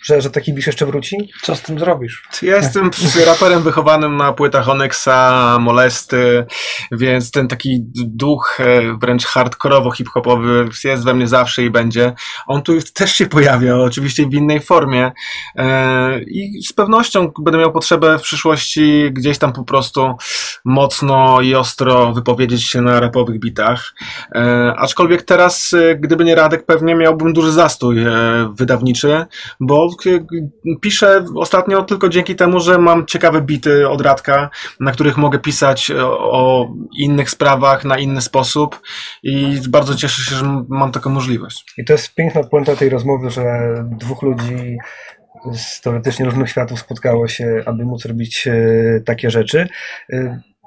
[0.03, 1.16] że, że taki bisz jeszcze wróci?
[1.42, 2.28] Co z tym zrobisz?
[2.42, 2.90] Ja jestem
[3.26, 6.46] raperem wychowanym na płytach Onyxa, Molesty,
[6.92, 12.12] więc ten taki duch e, wręcz hardkorowo hip-hopowy jest we mnie zawsze i będzie.
[12.46, 15.12] On tu też się pojawia, oczywiście w innej formie
[15.57, 20.14] e, i z pewnością będę miał potrzebę w przyszłości gdzieś tam po prostu
[20.64, 23.94] mocno i ostro wypowiedzieć się na rapowych bitach.
[24.34, 28.11] E, aczkolwiek teraz, gdyby nie Radek, pewnie miałbym duży zastój e,
[28.55, 29.26] wydawniczy,
[29.61, 29.89] bo
[30.80, 35.91] piszę ostatnio tylko dzięki temu, że mam ciekawe bity od Radka, na których mogę pisać
[36.18, 36.68] o
[36.99, 38.80] innych sprawach na inny sposób
[39.22, 41.64] i bardzo cieszę się, że mam taką możliwość.
[41.78, 44.76] I to jest piękna puenta tej rozmowy, że dwóch ludzi
[45.55, 49.68] z teoretycznie różnych światów spotkało się, aby móc robić e, takie rzeczy.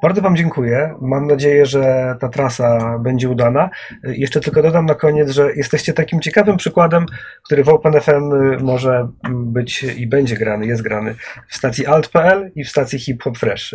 [0.02, 0.96] Bardzo Wam dziękuję.
[1.02, 3.70] Mam nadzieję, że ta trasa będzie udana.
[4.04, 7.06] Jeszcze tylko dodam na koniec, że jesteście takim ciekawym przykładem,
[7.44, 8.32] który w OpenFM
[8.64, 11.16] może być i będzie grany, jest grany
[11.48, 13.74] w stacji alt.pl i w stacji Hip Hop Fresh.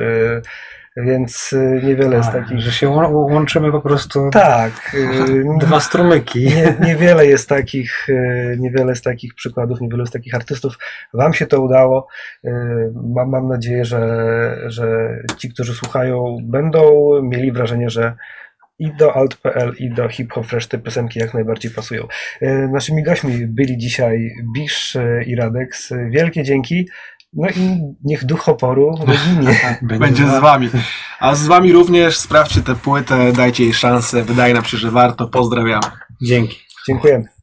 [0.98, 2.60] Y, Więc y, niewiele jest A, takich.
[2.60, 4.72] Że się łą- łączymy po prostu Tak.
[4.94, 6.44] y, dwa strumyki.
[6.46, 10.78] nie, niewiele jest takich, e, niewiele jest takich przykładów, niewiele jest takich artystów.
[11.14, 12.08] Wam się to udało.
[13.14, 18.14] Mam, mam nadzieję, że, że ci, którzy słuchają, będą mieli wrażenie, że
[18.78, 22.06] i do alt.pl i do hip hop fresh te piosenki jak najbardziej pasują.
[22.72, 25.92] Naszymi gośćmi byli dzisiaj Bisz i Radex.
[26.10, 26.88] Wielkie dzięki.
[27.36, 29.60] No i niech duch oporu ginie.
[29.98, 30.68] Będzie z wami.
[31.20, 34.22] A z wami również sprawdźcie tę płytę, dajcie jej szansę.
[34.22, 35.28] Wydaje nam się, że warto.
[35.28, 35.86] Pozdrawiamy.
[36.22, 36.56] Dzięki.
[36.86, 37.35] Dziękujemy.